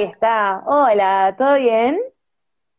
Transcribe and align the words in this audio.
Ahí 0.00 0.06
está. 0.06 0.62
Hola, 0.64 1.34
¿todo 1.36 1.56
bien? 1.56 1.98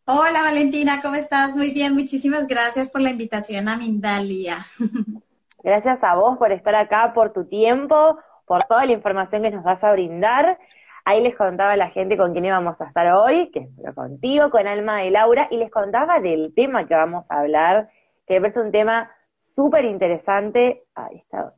Hola 0.06 0.42
Valentina, 0.42 1.04
¿cómo 1.04 1.14
estás? 1.14 1.56
Muy 1.56 1.72
bien, 1.72 1.94
muchísimas 1.94 2.48
gracias 2.48 2.90
por 2.90 3.00
la 3.00 3.12
invitación 3.12 3.70
a 3.70 3.78
Mindalia. 3.78 4.66
Gracias 5.64 6.04
a 6.04 6.16
vos 6.16 6.40
por 6.40 6.52
estar 6.52 6.74
acá, 6.74 7.14
por 7.14 7.32
tu 7.32 7.46
tiempo, 7.46 8.18
por 8.48 8.64
toda 8.64 8.88
la 8.88 8.94
información 8.94 9.44
que 9.44 9.52
nos 9.52 9.64
vas 9.64 9.84
a 9.84 9.92
brindar. 9.92 10.58
Ahí 11.06 11.22
les 11.22 11.36
contaba 11.36 11.74
a 11.74 11.78
la 11.78 11.92
gente 11.92 12.18
con 12.18 12.32
quién 12.32 12.46
íbamos 12.46 12.82
a 12.82 12.86
estar 12.86 13.14
hoy, 13.14 13.52
que 13.52 13.70
es 13.86 13.94
contigo, 13.94 14.50
con 14.50 14.66
Alma 14.66 15.06
y 15.06 15.12
Laura, 15.12 15.48
y 15.52 15.58
les 15.58 15.70
contaba 15.70 16.20
del 16.22 16.56
tema 16.56 16.88
que 16.88 16.96
vamos 16.96 17.28
a 17.30 17.42
hablar, 17.42 17.92
que 18.26 18.40
me 18.40 18.50
parece 18.50 18.62
un 18.62 18.72
tema 18.72 19.12
súper 19.38 19.86
interesante. 19.86 20.86
Ahí 20.96 21.18
está. 21.18 21.54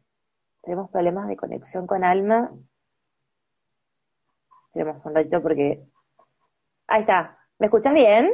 Tenemos 0.62 0.92
problemas 0.92 1.30
de 1.30 1.38
conexión 1.38 1.88
con 1.88 2.04
Alma. 2.04 2.52
Tenemos 4.74 5.06
un 5.06 5.16
ratito 5.16 5.42
porque... 5.42 5.86
Ahí 6.88 7.02
está. 7.02 7.38
¿Me 7.60 7.68
escuchas 7.68 7.94
bien? 7.94 8.34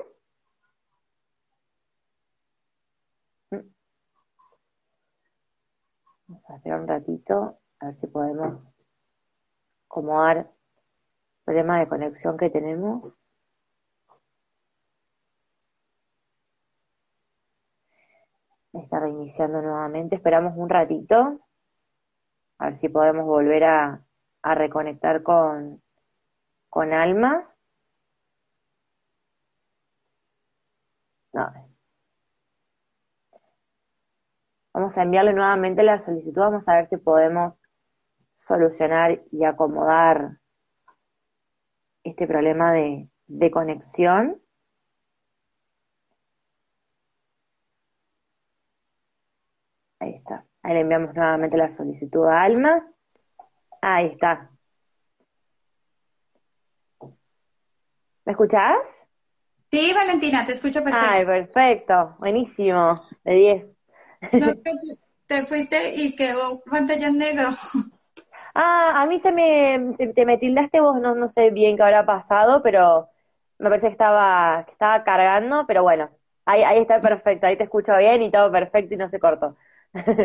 Vamos 6.27 6.49
a 6.49 6.55
esperar 6.55 6.81
un 6.81 6.87
ratito, 6.87 7.57
a 7.79 7.85
ver 7.87 7.95
si 7.95 8.07
podemos 8.07 8.67
acomodar 9.87 10.37
el 10.37 10.45
problema 11.43 11.79
de 11.79 11.87
conexión 11.87 12.37
que 12.37 12.49
tenemos. 12.49 13.13
Está 18.73 18.99
reiniciando 18.99 19.61
nuevamente. 19.61 20.15
Esperamos 20.15 20.53
un 20.55 20.69
ratito. 20.69 21.39
A 22.59 22.65
ver 22.65 22.79
si 22.79 22.89
podemos 22.89 23.25
volver 23.25 23.63
a 23.63 24.01
reconectar 24.43 25.23
con, 25.23 25.81
con 26.69 26.93
Alma. 26.93 27.45
Vamos 34.73 34.97
a 34.97 35.03
enviarle 35.03 35.33
nuevamente 35.33 35.83
la 35.83 35.99
solicitud, 35.99 36.39
vamos 36.41 36.67
a 36.67 36.75
ver 36.75 36.89
si 36.89 36.97
podemos 36.97 37.53
solucionar 38.47 39.21
y 39.31 39.43
acomodar 39.45 40.39
este 42.03 42.27
problema 42.27 42.73
de, 42.73 43.09
conexión. 43.51 44.41
Ahí 49.99 50.15
está. 50.15 50.45
Ahí 50.63 50.73
le 50.73 50.81
enviamos 50.81 51.13
nuevamente 51.15 51.57
la 51.57 51.71
solicitud 51.71 52.25
a 52.27 52.41
Alma. 52.43 52.87
Ahí 53.81 54.07
está. 54.07 54.49
¿Me 58.29 58.33
escuchás? 58.33 58.85
Sí, 59.71 59.93
Valentina, 59.93 60.45
te 60.45 60.51
escucho 60.53 60.83
perfecto. 60.83 61.17
Ay, 61.17 61.25
perfecto. 61.25 62.15
Buenísimo. 62.19 63.03
De 63.23 63.33
10. 63.33 63.65
No, 64.35 64.53
te 65.27 65.45
fuiste 65.45 65.95
y 65.95 66.15
quedó 66.15 66.59
pantalla 66.61 67.11
negro. 67.11 67.51
Ah, 68.55 69.01
a 69.03 69.05
mí 69.05 69.19
se 69.21 69.31
me, 69.31 69.95
te, 70.15 70.25
me 70.25 70.37
tildaste 70.37 70.79
vos, 70.81 70.99
no, 71.01 71.15
no 71.15 71.29
sé 71.29 71.51
bien 71.51 71.77
qué 71.77 71.83
habrá 71.83 72.05
pasado, 72.05 72.61
pero 72.63 73.09
me 73.59 73.69
parece 73.69 73.87
que 73.87 73.91
estaba, 73.93 74.63
que 74.65 74.71
estaba 74.71 75.03
cargando, 75.03 75.65
pero 75.67 75.83
bueno, 75.83 76.09
ahí, 76.45 76.63
ahí 76.63 76.79
está 76.81 77.01
perfecto, 77.01 77.45
ahí 77.47 77.57
te 77.57 77.63
escucho 77.65 77.95
bien 77.97 78.21
y 78.23 78.31
todo 78.31 78.51
perfecto 78.51 78.93
y 78.93 78.97
no 78.97 79.07
se 79.09 79.19
cortó. 79.19 79.57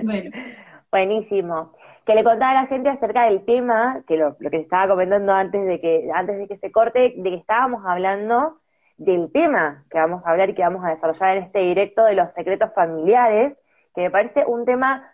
Bueno. 0.00 0.30
Buenísimo. 0.94 1.72
Que 2.06 2.14
le 2.14 2.22
contaba 2.22 2.52
a 2.52 2.62
la 2.62 2.66
gente 2.68 2.88
acerca 2.88 3.24
del 3.24 3.44
tema, 3.44 4.04
que 4.06 4.16
lo, 4.16 4.36
lo 4.38 4.48
que 4.48 4.58
estaba 4.58 4.86
comentando 4.86 5.32
antes 5.32 5.66
de 5.66 5.80
que, 5.80 6.08
antes 6.14 6.38
de 6.38 6.46
que 6.46 6.56
se 6.58 6.70
corte, 6.70 7.14
de 7.16 7.30
que 7.30 7.34
estábamos 7.34 7.84
hablando 7.84 8.58
del 8.96 9.32
tema 9.32 9.82
que 9.90 9.98
vamos 9.98 10.24
a 10.24 10.30
hablar 10.30 10.50
y 10.50 10.54
que 10.54 10.62
vamos 10.62 10.84
a 10.84 10.90
desarrollar 10.90 11.36
en 11.36 11.42
este 11.42 11.58
directo 11.58 12.04
de 12.04 12.14
los 12.14 12.32
secretos 12.34 12.72
familiares, 12.74 13.58
que 13.92 14.02
me 14.02 14.10
parece 14.12 14.44
un 14.46 14.64
tema 14.64 15.10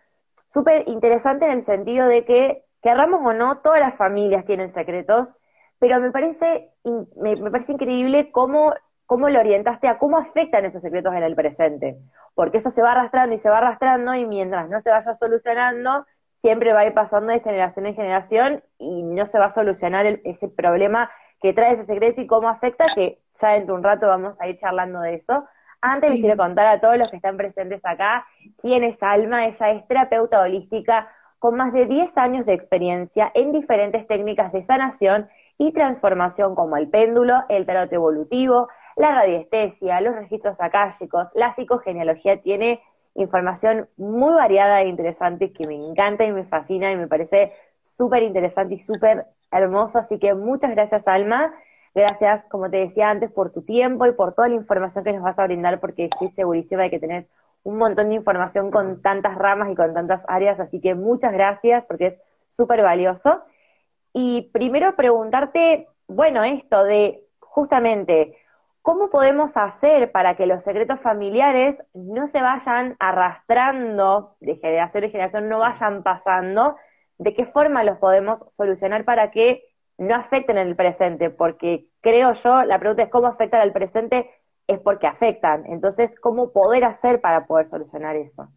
súper 0.53 0.87
interesante 0.87 1.47
en 1.47 1.53
el 1.53 1.63
sentido 1.63 2.09
de 2.09 2.27
que, 2.27 2.63
querramos 2.83 3.23
o 3.25 3.33
no, 3.33 3.61
todas 3.61 3.81
las 3.81 3.95
familias 3.95 4.45
tienen 4.45 4.69
secretos, 4.69 5.35
pero 5.79 5.99
me 5.99 6.11
parece, 6.11 6.69
me, 7.17 7.51
parece 7.51 7.73
increíble 7.73 8.31
cómo, 8.33 8.75
cómo 9.07 9.31
lo 9.31 9.41
orientaste 9.41 9.89
a 9.89 9.97
cómo 9.97 10.19
afectan 10.19 10.67
esos 10.67 10.83
secretos 10.83 11.15
en 11.15 11.23
el 11.23 11.35
presente, 11.35 11.97
porque 12.41 12.57
eso 12.57 12.71
se 12.71 12.81
va 12.81 12.93
arrastrando 12.93 13.35
y 13.35 13.39
se 13.39 13.51
va 13.51 13.59
arrastrando 13.59 14.15
y 14.15 14.25
mientras 14.25 14.71
no 14.71 14.81
se 14.81 14.89
vaya 14.89 15.13
solucionando, 15.13 16.07
siempre 16.41 16.73
va 16.73 16.81
a 16.81 16.87
ir 16.87 16.95
pasando 16.95 17.35
de 17.35 17.41
generación 17.41 17.85
en 17.85 17.95
generación 17.95 18.63
y 18.79 19.03
no 19.03 19.27
se 19.27 19.39
va 19.39 19.45
a 19.45 19.53
solucionar 19.53 20.07
ese 20.25 20.49
problema 20.49 21.11
que 21.43 21.53
trae 21.53 21.75
ese 21.75 21.85
secreto 21.85 22.23
y 22.23 22.27
cómo 22.27 22.49
afecta, 22.49 22.87
que 22.95 23.19
ya 23.39 23.51
dentro 23.51 23.75
de 23.75 23.79
un 23.81 23.85
rato 23.85 24.07
vamos 24.07 24.41
a 24.41 24.49
ir 24.49 24.59
charlando 24.59 25.01
de 25.01 25.17
eso. 25.17 25.45
Antes 25.83 26.13
les 26.13 26.21
quiero 26.21 26.39
contar 26.39 26.65
a 26.69 26.81
todos 26.81 26.97
los 26.97 27.11
que 27.11 27.17
están 27.17 27.37
presentes 27.37 27.83
acá 27.85 28.25
quién 28.63 28.85
es 28.85 28.97
Alma. 29.03 29.45
Ella 29.47 29.73
es 29.73 29.87
terapeuta 29.87 30.41
holística 30.41 31.11
con 31.39 31.57
más 31.57 31.75
de 31.75 31.85
10 31.85 32.17
años 32.17 32.47
de 32.47 32.55
experiencia 32.55 33.31
en 33.35 33.53
diferentes 33.53 34.07
técnicas 34.07 34.51
de 34.55 34.65
sanación 34.65 35.29
y 35.59 35.75
transformación 35.75 36.55
como 36.55 36.79
el 36.79 36.89
péndulo, 36.89 37.45
el 37.51 37.67
tarot 37.67 37.93
evolutivo, 37.93 38.69
la 39.01 39.13
radiestesia, 39.13 40.01
los 40.03 40.15
registros 40.15 40.61
akáshicos, 40.61 41.29
la 41.35 41.55
psicogenealogía. 41.55 42.43
Tiene 42.43 42.83
información 43.15 43.89
muy 43.97 44.35
variada 44.35 44.83
e 44.83 44.89
interesante 44.89 45.53
que 45.53 45.67
me 45.67 45.75
encanta 45.75 46.25
y 46.25 46.33
me 46.33 46.45
fascina 46.45 46.93
y 46.93 46.97
me 46.97 47.09
parece 47.09 47.53
súper 47.83 48.23
interesante 48.23 48.75
y 48.75 48.79
súper 48.79 49.25
hermoso. 49.51 49.99
Así 49.99 50.19
que 50.19 50.35
muchas 50.35 50.73
gracias, 50.73 51.09
Alma. 51.09 51.53
Gracias, 51.95 52.45
como 52.45 52.71
te 52.71 52.77
decía 52.77 53.09
antes, 53.09 53.33
por 53.33 53.53
tu 53.53 53.63
tiempo 53.63 54.07
y 54.07 54.13
por 54.13 54.35
toda 54.35 54.49
la 54.49 54.55
información 54.55 55.03
que 55.03 55.15
nos 55.15 55.23
vas 55.23 55.39
a 55.39 55.47
brindar, 55.47 55.81
porque 55.81 56.05
estoy 56.05 56.29
segurísima 56.33 56.83
de 56.83 56.91
que 56.91 57.01
tenés 57.01 57.27
un 57.63 57.79
montón 57.79 58.11
de 58.11 58.17
información 58.17 58.71
con 58.71 59.01
tantas 59.01 59.37
ramas 59.37 59.71
y 59.71 59.75
con 59.75 59.93
tantas 59.95 60.23
áreas, 60.29 60.61
así 60.61 60.81
que 60.81 60.95
muchas 60.95 61.33
gracias 61.33 61.85
porque 61.87 62.07
es 62.07 62.15
súper 62.49 62.83
valioso. 62.83 63.43
Y 64.13 64.51
primero 64.53 64.95
preguntarte, 64.95 65.89
bueno, 66.07 66.45
esto 66.45 66.85
de 66.85 67.25
justamente, 67.41 68.37
¿cómo 68.83 69.11
podemos 69.11 69.57
hacer 69.57 70.11
para 70.13 70.37
que 70.37 70.47
los 70.47 70.65
secretos 70.65 71.01
familiares 71.01 71.77
no 71.95 72.29
se 72.29 72.41
vayan 72.41 72.97
arrastrando 72.99 74.37
de 74.41 74.57
generación 74.57 75.05
en 75.05 75.11
generación, 75.11 75.49
no 75.49 75.59
vayan 75.59 76.03
pasando? 76.03 76.77
¿De 77.19 77.35
qué 77.35 77.47
forma 77.47 77.85
los 77.85 77.99
podemos 77.99 78.41
solucionar 78.53 79.05
para 79.05 79.31
que 79.31 79.71
no 80.01 80.15
afecten 80.15 80.57
en 80.57 80.69
el 80.69 80.77
presente, 80.77 81.29
porque 81.29 81.87
creo 82.01 82.33
yo, 82.33 82.65
la 82.65 82.79
pregunta 82.79 83.03
es 83.03 83.11
cómo 83.11 83.27
afectan 83.27 83.61
al 83.61 83.73
presente, 83.73 84.31
es 84.67 84.81
porque 84.81 85.07
afectan. 85.07 85.67
Entonces, 85.67 86.19
¿cómo 86.19 86.53
poder 86.53 86.85
hacer 86.85 87.21
para 87.21 87.47
poder 87.47 87.69
solucionar 87.69 88.17
eso? 88.17 88.49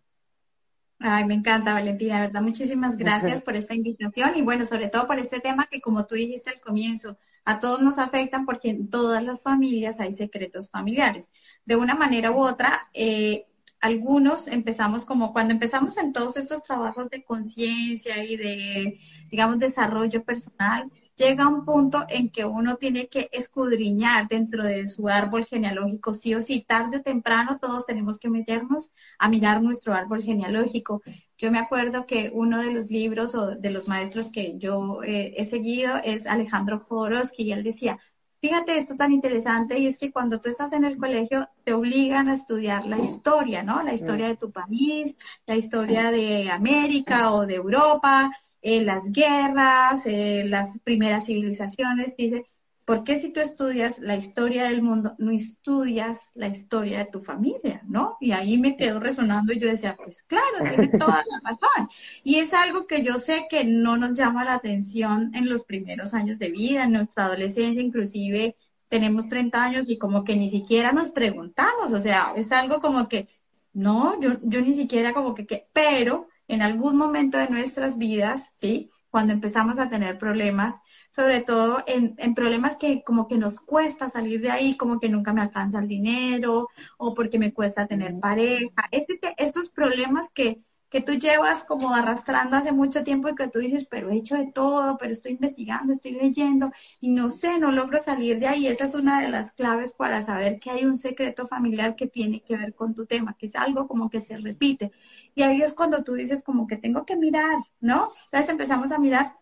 Ay, 1.00 1.25
me 1.25 1.34
encanta, 1.34 1.73
Valentina, 1.73 2.22
¿verdad? 2.22 2.41
Muchísimas 2.41 2.97
gracias 2.97 3.44
por 3.44 3.57
esta 3.57 3.75
invitación 3.75 4.38
y 4.38 4.41
bueno, 4.41 4.63
sobre 4.63 4.88
todo 4.88 5.05
por 5.05 5.19
este 5.19 5.41
tema 5.41 5.67
que 5.69 5.81
como 5.81 6.05
tú 6.05 6.16
dijiste 6.16 6.51
al 6.51 6.61
comienzo, 6.61 7.17
a 7.45 7.59
todos 7.59 7.81
nos 7.81 7.99
afectan 7.99 8.45
porque 8.45 8.69
en 8.69 8.89
todas 8.89 9.23
las 9.23 9.43
familias 9.43 9.99
hay 9.99 10.13
secretos 10.13 10.69
familiares. 10.69 11.31
De 11.65 11.75
una 11.75 11.95
manera 11.95 12.31
u 12.31 12.39
otra, 12.39 12.89
eh, 12.93 13.45
algunos 13.81 14.47
empezamos 14.47 15.03
como 15.03 15.33
cuando 15.33 15.53
empezamos 15.53 15.97
en 15.97 16.13
todos 16.13 16.37
estos 16.37 16.63
trabajos 16.63 17.09
de 17.09 17.23
conciencia 17.23 18.23
y 18.23 18.37
de, 18.37 18.99
digamos, 19.29 19.59
desarrollo 19.59 20.23
personal, 20.23 20.89
llega 21.16 21.47
un 21.47 21.66
punto 21.66 22.06
en 22.09 22.29
que 22.29 22.46
uno 22.46 22.78
tiene 22.78 23.07
que 23.07 23.29
escudriñar 23.31 24.28
dentro 24.28 24.63
de 24.63 24.88
su 24.88 25.07
árbol 25.09 25.46
genealógico, 25.46 26.14
sí 26.14 26.34
o 26.35 26.41
sí, 26.41 26.61
tarde 26.67 26.97
o 26.97 27.02
temprano 27.02 27.59
todos 27.59 27.85
tenemos 27.85 28.20
que 28.20 28.29
meternos 28.29 28.91
a 29.20 29.29
mirar 29.29 29.61
nuestro 29.61 29.93
árbol 29.93 30.22
genealógico. 30.22 31.02
Yo 31.37 31.52
me 31.52 31.59
acuerdo 31.59 32.05
que 32.05 32.32
uno 32.34 32.59
de 32.59 32.73
los 32.73 32.90
libros 32.90 33.35
o 33.35 33.55
de 33.55 33.70
los 33.70 33.87
maestros 33.87 34.29
que 34.32 34.58
yo 34.58 35.03
eh, 35.03 35.34
he 35.37 35.46
seguido 35.46 35.97
es 36.03 36.26
Alejandro 36.26 36.79
Jodorowsky 36.79 37.43
y 37.43 37.52
él 37.52 37.64
decía, 37.64 37.99
fíjate 38.43 38.78
esto 38.78 38.96
tan 38.96 39.11
interesante 39.14 39.79
y 39.79 39.87
es 39.87 39.97
que 39.97 40.11
cuando 40.11 40.41
tú 40.41 40.49
estás 40.49 40.73
en 40.73 40.84
el 40.84 40.97
colegio 40.97 41.47
te 41.64 41.73
obligan 41.73 42.28
a 42.28 42.34
estudiar 42.34 42.85
la 42.85 42.99
historia, 42.99 43.64
¿no? 43.64 43.82
La 43.84 43.93
historia 43.93 44.28
de 44.28 44.35
tu 44.35 44.52
país, 44.52 45.16
la 45.46 45.55
historia 45.55 46.11
de 46.11 46.49
América 46.52 47.34
o 47.34 47.46
de 47.46 47.55
Europa, 47.55 48.32
eh, 48.63 48.81
las 48.81 49.11
guerras, 49.11 50.05
eh, 50.05 50.45
las 50.47 50.79
primeras 50.79 51.25
civilizaciones. 51.25 52.15
Dice, 52.17 52.45
¿por 52.85 53.03
qué 53.03 53.17
si 53.17 53.31
tú 53.31 53.41
estudias 53.41 53.99
la 53.99 54.15
historia 54.15 54.63
del 54.63 54.81
mundo, 54.81 55.15
no 55.17 55.31
estudias 55.31 56.31
la 56.33 56.47
historia 56.47 56.99
de 56.99 57.11
tu 57.11 57.19
familia, 57.19 57.81
no? 57.85 58.17
Y 58.21 58.31
ahí 58.31 58.57
me 58.57 58.77
quedó 58.77 58.99
resonando 58.99 59.53
y 59.53 59.59
yo 59.59 59.67
decía, 59.67 59.95
pues 59.95 60.23
claro, 60.23 60.75
tiene 60.75 60.87
toda 60.97 61.23
la 61.27 61.51
razón. 61.51 61.89
Y 62.23 62.35
es 62.35 62.53
algo 62.53 62.87
que 62.87 63.03
yo 63.03 63.19
sé 63.19 63.47
que 63.49 63.65
no 63.65 63.97
nos 63.97 64.17
llama 64.17 64.45
la 64.45 64.55
atención 64.55 65.31
en 65.35 65.49
los 65.49 65.65
primeros 65.65 66.13
años 66.13 66.39
de 66.39 66.49
vida, 66.49 66.85
en 66.85 66.93
nuestra 66.93 67.25
adolescencia, 67.25 67.81
inclusive 67.81 68.55
tenemos 68.87 69.27
30 69.27 69.61
años 69.61 69.85
y 69.87 69.97
como 69.97 70.23
que 70.23 70.35
ni 70.35 70.49
siquiera 70.49 70.91
nos 70.91 71.09
preguntamos, 71.09 71.91
o 71.91 71.99
sea, 71.99 72.33
es 72.35 72.51
algo 72.51 72.79
como 72.79 73.09
que, 73.09 73.27
no, 73.73 74.21
yo, 74.21 74.37
yo 74.43 74.61
ni 74.61 74.71
siquiera 74.71 75.13
como 75.13 75.33
que, 75.33 75.47
que 75.47 75.67
pero 75.73 76.27
en 76.47 76.61
algún 76.61 76.97
momento 76.97 77.37
de 77.37 77.49
nuestras 77.49 77.97
vidas, 77.97 78.49
¿sí? 78.55 78.91
cuando 79.13 79.31
empezamos 79.31 79.78
a 79.78 79.90
tener 79.90 80.17
problemas, 80.17 80.81
sobre 81.11 81.41
todo 81.41 81.84
en, 81.85 82.16
problemas 82.34 82.78
que 82.78 83.03
como 83.03 83.28
que 83.28 83.37
nos 83.37 83.59
cuesta 83.59 84.09
salir 84.09 84.41
de 84.41 84.49
ahí, 84.49 84.75
como 84.75 84.99
que 84.99 85.07
nunca 85.07 85.34
me 85.34 85.41
alcanza 85.41 85.78
el 85.78 85.87
dinero 85.87 86.67
o 86.97 87.13
porque 87.13 87.37
me 87.37 87.53
cuesta 87.53 87.85
tener 87.85 88.19
pareja. 88.19 88.90
Este, 88.90 89.35
estos 89.37 89.69
problemas 89.69 90.31
que, 90.31 90.63
que 90.90 91.01
tú 91.01 91.13
llevas 91.13 91.63
como 91.63 91.93
arrastrando 91.93 92.57
hace 92.57 92.72
mucho 92.72 93.03
tiempo 93.03 93.29
y 93.29 93.35
que 93.35 93.49
tú 93.49 93.59
dices, 93.59 93.85
pero 93.85 94.09
he 94.09 94.17
hecho 94.17 94.35
de 94.35 94.51
todo, 94.51 94.97
pero 94.97 95.11
estoy 95.11 95.34
investigando, 95.34 95.93
estoy 95.93 96.13
leyendo 96.13 96.72
y 96.99 97.11
no 97.11 97.29
sé, 97.29 97.59
no 97.59 97.72
logro 97.72 97.99
salir 97.99 98.39
de 98.39 98.47
ahí. 98.47 98.66
Esa 98.66 98.85
es 98.85 98.96
una 98.96 99.22
de 99.22 99.29
las 99.29 99.51
claves 99.51 99.93
para 99.93 100.22
saber 100.22 100.59
que 100.59 100.72
hay 100.72 100.85
un 100.85 100.97
secreto 100.97 101.46
familiar 101.46 101.96
que 101.96 102.07
tiene 102.07 102.41
que 102.41 102.57
ver 102.57 102.73
con 102.73 102.96
tu 102.96 103.05
tema, 103.05 103.35
que 103.37 103.46
es 103.46 103.55
algo 103.55 103.87
como 103.87 104.09
que 104.09 104.22
se 104.22 104.37
repite. 104.37 104.91
Y 105.35 105.44
ahí 105.44 105.62
es 105.62 105.74
cuando 105.74 106.03
tú 106.03 106.14
dices 106.14 106.44
como 106.44 106.68
que 106.68 106.78
tengo 106.78 107.06
que 107.06 107.16
mirar, 107.16 107.58
¿no? 107.80 108.12
Entonces 108.26 108.50
empezamos 108.50 108.91
a 108.91 108.97
mirar 108.97 109.34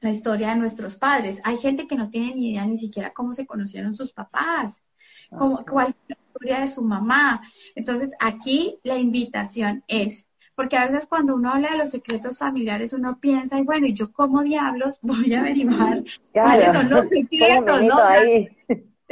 la 0.00 0.10
historia 0.10 0.50
de 0.50 0.56
nuestros 0.56 0.96
padres. 0.96 1.40
Hay 1.44 1.58
gente 1.58 1.86
que 1.86 1.96
no 1.96 2.08
tiene 2.10 2.34
ni 2.34 2.50
idea 2.50 2.64
ni 2.66 2.78
siquiera 2.78 3.12
cómo 3.12 3.32
se 3.32 3.46
conocieron 3.46 3.92
sus 3.94 4.12
papás, 4.12 4.82
cómo, 5.30 5.64
cuál 5.64 5.88
es 5.88 5.94
la 6.08 6.16
historia 6.26 6.60
de 6.60 6.68
su 6.68 6.82
mamá. 6.82 7.42
Entonces 7.74 8.12
aquí 8.18 8.78
la 8.82 8.96
invitación 8.96 9.84
es, 9.86 10.26
porque 10.54 10.76
a 10.76 10.86
veces 10.86 11.06
cuando 11.06 11.34
uno 11.34 11.50
habla 11.50 11.70
de 11.70 11.78
los 11.78 11.90
secretos 11.90 12.38
familiares 12.38 12.92
uno 12.92 13.18
piensa, 13.20 13.58
y 13.58 13.64
bueno, 13.64 13.86
¿y 13.86 13.94
yo 13.94 14.10
cómo 14.12 14.42
diablos 14.42 14.98
voy 15.02 15.34
a 15.34 15.40
averiguar 15.40 16.02
cuáles 16.32 16.72
son 16.72 16.90
los 16.90 17.08
secretos? 17.08 17.82
¿no? 17.82 17.96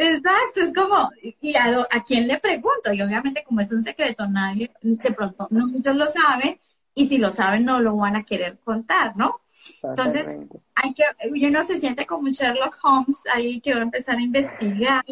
Exacto, 0.00 0.61
es 0.61 0.73
como, 0.73 1.11
¿y 1.41 1.56
a, 1.56 2.05
quién 2.06 2.29
le 2.29 2.39
pregunto? 2.39 2.93
Y 2.93 3.03
obviamente 3.03 3.43
como 3.43 3.61
es 3.61 3.73
un 3.73 3.83
secreto, 3.83 4.29
nadie, 4.29 4.71
de 4.81 5.11
pronto, 5.11 5.49
no 5.50 5.67
muchos 5.67 5.97
lo 5.97 6.06
saben, 6.06 6.61
y 6.95 7.09
si 7.09 7.19
lo 7.19 7.33
saben 7.33 7.65
no 7.65 7.81
lo 7.81 7.97
van 7.97 8.15
a 8.15 8.23
querer 8.23 8.59
contar, 8.62 9.17
¿no? 9.17 9.41
Entonces, 9.83 10.39
hay 10.77 10.95
que, 10.95 11.03
uno 11.49 11.65
se 11.65 11.81
siente 11.81 12.06
como 12.06 12.29
un 12.29 12.31
Sherlock 12.31 12.79
Holmes 12.81 13.19
ahí 13.35 13.61
que 13.61 13.75
va 13.75 13.81
a 13.81 13.83
empezar 13.83 14.17
a 14.17 14.23
investigar, 14.23 15.05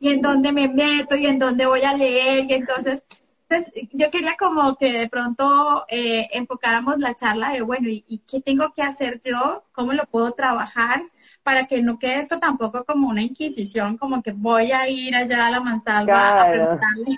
y 0.00 0.08
en 0.08 0.22
dónde 0.22 0.52
me 0.52 0.68
meto, 0.68 1.16
y 1.16 1.26
en 1.26 1.38
dónde 1.38 1.66
voy 1.66 1.82
a 1.82 1.92
leer, 1.92 2.46
y 2.48 2.54
entonces, 2.54 3.02
pues, 3.46 3.66
yo 3.92 4.10
quería 4.10 4.36
como 4.38 4.74
que 4.76 5.00
de 5.00 5.08
pronto 5.10 5.84
eh, 5.86 6.28
enfocáramos 6.32 6.96
la 6.98 7.14
charla 7.14 7.50
de, 7.52 7.60
bueno, 7.60 7.90
¿y, 7.90 8.06
¿y 8.08 8.20
qué 8.20 8.40
tengo 8.40 8.72
que 8.74 8.80
hacer 8.80 9.20
yo? 9.22 9.64
¿Cómo 9.72 9.92
lo 9.92 10.06
puedo 10.06 10.32
trabajar? 10.32 11.02
Para 11.42 11.66
que 11.66 11.82
no 11.82 11.98
quede 11.98 12.20
esto 12.20 12.38
tampoco 12.38 12.84
como 12.84 13.08
una 13.08 13.22
inquisición, 13.22 13.96
como 13.96 14.22
que 14.22 14.32
voy 14.32 14.72
a 14.72 14.88
ir 14.88 15.14
allá 15.14 15.46
a 15.46 15.50
la 15.50 15.60
mansalva 15.60 16.42
a 16.42 16.50
preguntarle 16.50 17.16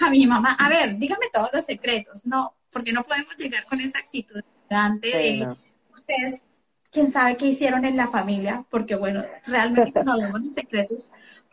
a 0.00 0.10
mi 0.10 0.26
mamá, 0.26 0.56
a 0.58 0.68
ver, 0.68 0.96
dígame 0.98 1.26
todos 1.32 1.50
los 1.52 1.64
secretos. 1.64 2.24
No, 2.24 2.54
porque 2.70 2.92
no 2.92 3.04
podemos 3.04 3.36
llegar 3.36 3.64
con 3.66 3.80
esa 3.80 3.98
actitud 3.98 4.42
delante 4.68 5.08
de 5.08 5.56
ustedes, 5.94 6.48
quién 6.90 7.10
sabe 7.10 7.36
qué 7.36 7.46
hicieron 7.46 7.84
en 7.84 7.96
la 7.96 8.08
familia, 8.08 8.64
porque 8.70 8.96
bueno, 8.96 9.24
realmente 9.46 9.92
cuando 9.92 10.12
hablamos 10.12 10.42
de 10.42 10.62
secretos 10.62 11.04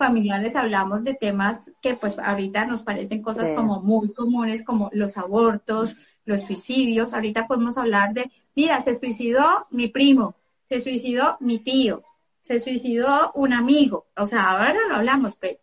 familiares 0.02 0.56
hablamos 0.56 1.04
de 1.04 1.14
temas 1.14 1.72
que 1.80 1.94
pues 1.94 2.18
ahorita 2.18 2.66
nos 2.66 2.82
parecen 2.82 3.22
cosas 3.22 3.52
como 3.52 3.82
muy 3.82 4.12
comunes, 4.14 4.66
como 4.66 4.90
los 4.94 5.16
abortos, 5.16 5.96
los 6.26 6.42
suicidios. 6.42 7.14
Ahorita 7.14 7.46
podemos 7.46 7.78
hablar 7.78 8.14
de, 8.14 8.32
mira, 8.56 8.82
se 8.82 8.96
suicidó 8.96 9.68
mi 9.70 9.90
primo, 9.90 10.34
se 10.68 10.80
suicidó 10.80 11.38
mi 11.40 11.60
tío, 11.60 12.02
se 12.42 12.60
suicidó 12.60 13.32
un 13.36 13.54
amigo, 13.54 14.08
o 14.18 14.26
sea, 14.26 14.52
ahora 14.52 14.80
lo 14.90 14.96
hablamos, 14.96 15.36
pero 15.36 15.60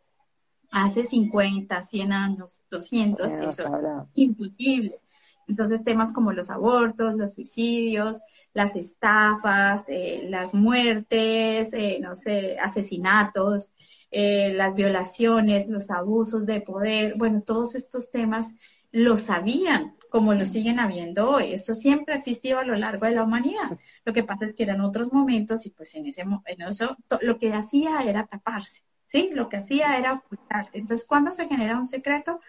hace 0.70 1.04
50, 1.04 1.82
100 1.82 2.12
años, 2.12 2.62
200, 2.70 3.32
eso 3.32 3.46
es 3.46 3.68
imposible. 4.14 5.00
Entonces, 5.48 5.82
temas 5.82 6.12
como 6.12 6.32
los 6.32 6.50
abortos, 6.50 7.14
los 7.16 7.32
suicidios, 7.32 8.20
las 8.52 8.76
estafas, 8.76 9.84
eh, 9.88 10.26
las 10.28 10.52
muertes, 10.54 11.72
eh, 11.72 11.98
no 12.00 12.16
sé, 12.16 12.58
asesinatos, 12.58 13.72
eh, 14.10 14.52
las 14.54 14.74
violaciones, 14.74 15.68
los 15.68 15.90
abusos 15.90 16.44
de 16.44 16.60
poder, 16.60 17.14
bueno, 17.16 17.42
todos 17.42 17.74
estos 17.74 18.10
temas 18.10 18.54
lo 18.90 19.16
sabían 19.16 19.97
como 20.08 20.34
lo 20.34 20.44
siguen 20.44 20.80
habiendo 20.80 21.30
hoy. 21.30 21.52
Esto 21.52 21.74
siempre 21.74 22.14
ha 22.14 22.18
existido 22.18 22.58
a 22.58 22.64
lo 22.64 22.74
largo 22.76 23.06
de 23.06 23.12
la 23.12 23.24
humanidad. 23.24 23.78
Lo 24.04 24.12
que 24.12 24.24
pasa 24.24 24.46
es 24.46 24.54
que 24.54 24.62
eran 24.62 24.80
otros 24.80 25.12
momentos 25.12 25.66
y 25.66 25.70
pues 25.70 25.94
en 25.94 26.06
ese 26.06 26.22
en 26.22 26.62
eso 26.62 26.96
lo 27.20 27.38
que 27.38 27.52
hacía 27.52 28.02
era 28.02 28.26
taparse, 28.26 28.82
¿sí? 29.06 29.30
Lo 29.32 29.48
que 29.48 29.58
hacía 29.58 29.96
era 29.98 30.14
ocultar. 30.14 30.68
Entonces, 30.72 31.06
¿cuándo 31.06 31.32
se 31.32 31.46
genera 31.48 31.78
un 31.78 31.86
secreto? 31.86 32.40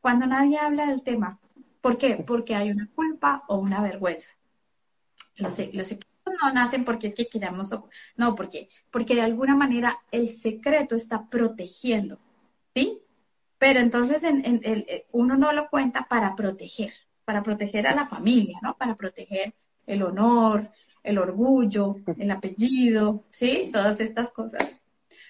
Cuando 0.00 0.26
nadie 0.26 0.58
habla 0.58 0.86
del 0.86 1.02
tema. 1.02 1.38
¿Por 1.80 1.98
qué? 1.98 2.24
Porque 2.26 2.54
hay 2.54 2.70
una 2.70 2.88
culpa 2.94 3.44
o 3.48 3.56
una 3.58 3.80
vergüenza. 3.80 4.30
Los, 5.36 5.54
secretos 5.54 6.34
no 6.42 6.52
nacen 6.52 6.84
porque 6.84 7.06
es 7.08 7.14
que 7.14 7.28
queramos, 7.28 7.70
no, 8.16 8.34
porque, 8.34 8.68
porque 8.90 9.14
de 9.14 9.20
alguna 9.20 9.54
manera 9.54 9.98
el 10.10 10.28
secreto 10.28 10.96
está 10.96 11.28
protegiendo, 11.28 12.18
¿sí? 12.74 13.02
Pero 13.58 13.80
entonces 13.80 14.22
en, 14.22 14.42
eh, 14.64 15.06
uno 15.12 15.36
no 15.36 15.52
lo 15.52 15.68
cuenta 15.68 16.06
para 16.08 16.34
proteger, 16.34 16.92
para 17.26 17.42
proteger 17.42 17.86
a 17.86 17.94
la 17.94 18.06
familia, 18.06 18.58
¿no? 18.62 18.76
Para 18.76 18.94
proteger 18.94 19.52
el 19.86 20.02
honor, 20.02 20.70
el 21.02 21.18
orgullo, 21.18 21.96
el 22.16 22.30
apellido, 22.30 23.24
¿sí? 23.28 23.68
Todas 23.72 24.00
estas 24.00 24.30
cosas. 24.30 24.80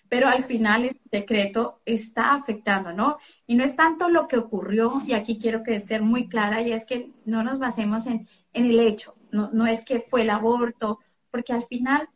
Pero 0.08 0.28
al 0.28 0.44
final 0.44 0.84
el 0.84 1.00
secreto 1.10 1.80
está 1.84 2.34
afectando, 2.34 2.92
¿no? 2.92 3.18
Y 3.46 3.56
no 3.56 3.64
es 3.64 3.74
tanto 3.74 4.08
lo 4.08 4.28
que 4.28 4.36
ocurrió, 4.36 5.02
y 5.06 5.14
aquí 5.14 5.38
quiero 5.38 5.64
que 5.64 5.80
ser 5.80 6.02
muy 6.02 6.28
clara, 6.28 6.60
y 6.60 6.70
es 6.70 6.84
que 6.84 7.10
no 7.24 7.42
nos 7.42 7.58
basemos 7.58 8.06
en, 8.06 8.28
en 8.52 8.66
el 8.66 8.78
hecho, 8.78 9.16
no, 9.32 9.50
no 9.52 9.66
es 9.66 9.82
que 9.82 10.00
fue 10.00 10.22
el 10.22 10.30
aborto, 10.30 11.00
porque 11.30 11.54
al 11.54 11.64
final 11.64 12.08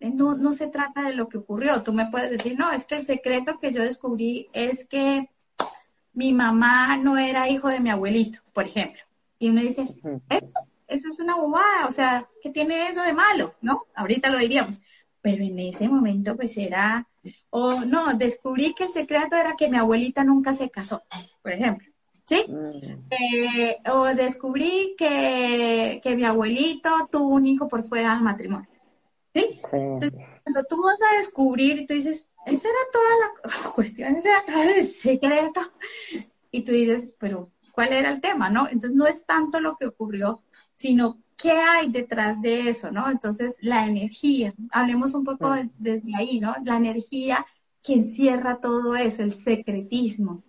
eh, 0.00 0.10
no, 0.10 0.36
no 0.36 0.52
se 0.52 0.66
trata 0.66 1.02
de 1.02 1.14
lo 1.14 1.28
que 1.28 1.38
ocurrió. 1.38 1.82
Tú 1.82 1.92
me 1.92 2.06
puedes 2.06 2.30
decir, 2.30 2.58
no, 2.58 2.72
es 2.72 2.84
que 2.84 2.96
el 2.96 3.04
secreto 3.04 3.58
que 3.60 3.72
yo 3.72 3.82
descubrí 3.82 4.48
es 4.52 4.84
que 4.84 5.30
mi 6.12 6.34
mamá 6.34 6.96
no 6.96 7.16
era 7.16 7.48
hijo 7.48 7.68
de 7.68 7.80
mi 7.80 7.90
abuelito, 7.90 8.40
por 8.52 8.66
ejemplo. 8.66 9.07
Y 9.38 9.50
uno 9.50 9.60
dice, 9.60 9.82
eso, 9.82 10.48
es 10.88 11.18
una 11.18 11.36
bobada, 11.36 11.86
o 11.88 11.92
sea, 11.92 12.28
¿qué 12.42 12.50
tiene 12.50 12.88
eso 12.88 13.02
de 13.02 13.12
malo? 13.12 13.54
¿No? 13.60 13.84
Ahorita 13.94 14.30
lo 14.30 14.38
diríamos. 14.38 14.80
Pero 15.20 15.42
en 15.42 15.58
ese 15.58 15.88
momento, 15.88 16.36
pues 16.36 16.56
era, 16.56 17.06
o 17.50 17.80
no, 17.80 18.14
descubrí 18.14 18.74
que 18.74 18.84
el 18.84 18.90
secreto 18.90 19.36
era 19.36 19.56
que 19.56 19.68
mi 19.68 19.76
abuelita 19.76 20.24
nunca 20.24 20.54
se 20.54 20.70
casó, 20.70 21.02
por 21.42 21.52
ejemplo. 21.52 21.86
¿Sí? 22.24 22.44
Mm. 22.46 23.08
Eh, 23.10 23.76
o 23.90 24.04
descubrí 24.08 24.94
que, 24.98 26.00
que 26.02 26.14
mi 26.14 26.24
abuelito 26.24 26.90
tuvo 27.10 27.34
un 27.34 27.46
hijo 27.46 27.68
por 27.68 27.84
fuera 27.84 28.14
del 28.14 28.22
matrimonio. 28.22 28.68
¿Sí? 29.34 29.60
Entonces, 29.72 30.12
cuando 30.42 30.64
tú 30.68 30.82
vas 30.82 30.98
a 31.12 31.16
descubrir 31.16 31.78
y 31.78 31.86
tú 31.86 31.94
dices, 31.94 32.28
esa 32.44 32.68
era 32.68 32.78
toda 32.92 33.64
la 33.64 33.70
cuestión, 33.74 34.16
ese 34.16 34.28
era 34.28 34.44
todo 34.44 34.62
el 34.62 34.86
secreto. 34.86 35.60
Y 36.50 36.62
tú 36.62 36.72
dices, 36.72 37.14
pero 37.18 37.50
¿cuál 37.78 37.92
era 37.92 38.10
el 38.10 38.20
tema, 38.20 38.50
no? 38.50 38.66
Entonces 38.66 38.96
no 38.96 39.06
es 39.06 39.24
tanto 39.24 39.60
lo 39.60 39.76
que 39.76 39.86
ocurrió, 39.86 40.42
sino 40.74 41.22
qué 41.36 41.52
hay 41.52 41.92
detrás 41.92 42.42
de 42.42 42.68
eso, 42.68 42.90
¿no? 42.90 43.08
Entonces 43.08 43.54
la 43.60 43.86
energía, 43.86 44.52
hablemos 44.72 45.14
un 45.14 45.22
poco 45.22 45.54
desde 45.78 46.16
ahí, 46.16 46.40
¿no? 46.40 46.56
La 46.64 46.76
energía 46.76 47.46
que 47.80 47.92
encierra 47.92 48.58
todo 48.58 48.96
eso, 48.96 49.22
el 49.22 49.30
secretismo. 49.30 50.42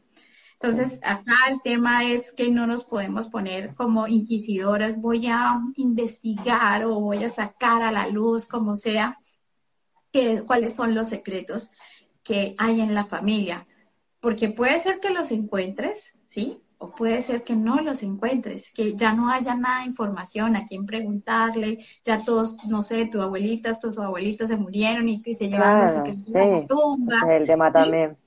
Entonces, 0.59 0.99
acá 1.03 1.35
el 1.51 1.61
tema 1.61 2.03
es 2.03 2.31
que 2.31 2.49
no 2.49 2.65
nos 2.65 2.83
podemos 2.83 3.27
poner 3.27 3.75
como 3.75 4.07
inquisidoras, 4.07 4.99
voy 4.99 5.27
a 5.27 5.61
investigar 5.75 6.83
o 6.85 6.99
voy 6.99 7.23
a 7.23 7.29
sacar 7.29 7.83
a 7.83 7.91
la 7.91 8.07
luz, 8.07 8.47
como 8.47 8.75
sea, 8.75 9.19
cuáles 10.47 10.73
son 10.73 10.95
los 10.95 11.09
secretos 11.09 11.69
que 12.23 12.55
hay 12.57 12.81
en 12.81 12.95
la 12.95 13.05
familia. 13.05 13.67
Porque 14.19 14.49
puede 14.49 14.81
ser 14.81 14.99
que 14.99 15.11
los 15.11 15.29
encuentres, 15.29 16.15
¿sí? 16.31 16.63
O 16.81 16.91
puede 16.95 17.21
ser 17.21 17.43
que 17.43 17.55
no 17.55 17.81
los 17.81 18.03
encuentres, 18.03 18.71
que 18.71 18.95
ya 18.95 19.13
no 19.13 19.29
haya 19.29 19.53
nada 19.53 19.81
de 19.81 19.87
información 19.87 20.55
a 20.55 20.65
quién 20.65 20.85
preguntarle, 20.85 21.85
ya 22.05 22.23
todos, 22.23 22.55
no 22.65 22.83
sé, 22.83 23.05
tus 23.05 23.21
abuelitas, 23.21 23.79
tus 23.79 23.99
abuelitos 23.99 24.47
se 24.47 24.55
murieron 24.55 25.07
y 25.09 25.21
que 25.21 25.35
se 25.35 25.49
llevaron 25.49 25.81
los 25.81 25.91
secretos 25.91 26.35
a 26.35 26.45
la 26.45 26.67
tumba. 26.67 27.35
El 27.35 27.45
tema 27.45 27.71
también. 27.71 28.17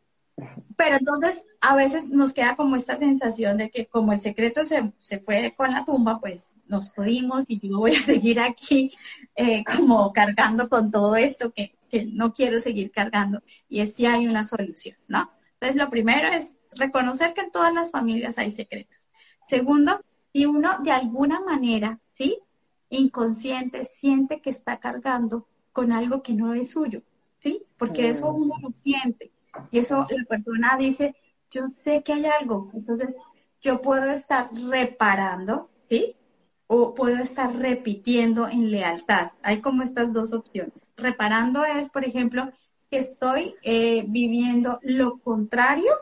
Pero 0.77 0.97
entonces 0.97 1.45
a 1.61 1.77
veces 1.77 2.09
nos 2.09 2.33
queda 2.33 2.57
como 2.57 2.77
esta 2.77 2.97
sensación 2.97 3.59
de 3.59 3.71
que 3.71 3.87
como 3.87 4.13
el 4.13 4.21
secreto 4.21 4.65
se, 4.65 4.93
se 4.99 5.19
fue 5.21 5.55
con 5.57 5.71
la 5.73 5.85
tumba, 5.85 6.19
pues 6.21 6.57
nos 6.67 6.91
jodimos 6.91 7.45
y 7.49 7.61
yo 7.61 7.79
voy 7.79 7.97
a 7.97 8.03
seguir 8.03 8.41
aquí 8.41 8.93
eh, 9.37 9.63
como 9.65 10.13
cargando 10.13 10.69
con 10.69 10.91
todo 10.91 11.17
esto 11.17 11.53
que, 11.53 11.75
que, 11.91 12.07
no 12.07 12.33
quiero 12.33 12.59
seguir 12.59 12.91
cargando. 12.91 13.43
Y 13.69 13.81
es 13.81 13.95
si 13.95 14.07
hay 14.07 14.27
una 14.27 14.45
solución, 14.45 14.97
¿no? 15.09 15.31
Entonces 15.55 15.81
lo 15.81 15.91
primero 15.91 16.29
es 16.29 16.57
reconocer 16.77 17.35
que 17.35 17.43
en 17.43 17.51
todas 17.51 17.73
las 17.73 17.91
familias 17.91 18.39
hay 18.39 18.51
secretos. 18.51 19.09
Segundo, 19.47 20.01
si 20.33 20.47
uno 20.47 20.79
de 20.83 20.93
alguna 20.93 21.41
manera, 21.41 21.99
¿sí? 22.17 22.39
Inconsciente 22.91 23.87
siente 24.01 24.41
que 24.41 24.51
está 24.51 24.79
cargando 24.79 25.47
con 25.73 25.93
algo 25.93 26.23
que 26.23 26.35
no 26.35 26.55
es 26.55 26.71
suyo, 26.71 27.03
¿sí? 27.43 27.65
Porque 27.79 28.09
eso 28.09 28.31
mm. 28.31 28.43
uno 28.43 28.55
lo 28.63 28.73
siente 28.83 29.31
y 29.71 29.79
eso 29.79 30.07
la 30.09 30.25
persona 30.25 30.77
dice, 30.79 31.15
yo 31.51 31.67
sé 31.85 32.03
que 32.03 32.13
hay 32.15 32.27
algo, 32.27 32.71
entonces 32.75 33.11
yo 33.61 33.81
puedo 33.81 34.11
estar 34.11 34.51
reparando, 34.53 35.71
¿sí? 35.89 36.17
o 36.75 36.95
puedo 36.95 37.19
estar 37.19 37.55
repitiendo 37.55 38.49
en 38.49 38.71
lealtad. 38.71 39.33
Hay 39.43 39.61
como 39.61 39.83
estas 39.83 40.15
dos 40.15 40.33
opciones. 40.33 40.91
Reparando 40.97 41.67
es, 41.67 41.91
por 41.91 42.03
ejemplo, 42.03 42.51
que 42.91 42.97
estoy 42.97 43.57
eh, 43.63 44.07
viviendo 44.09 44.79
lo 44.81 45.19
contrario 45.19 45.93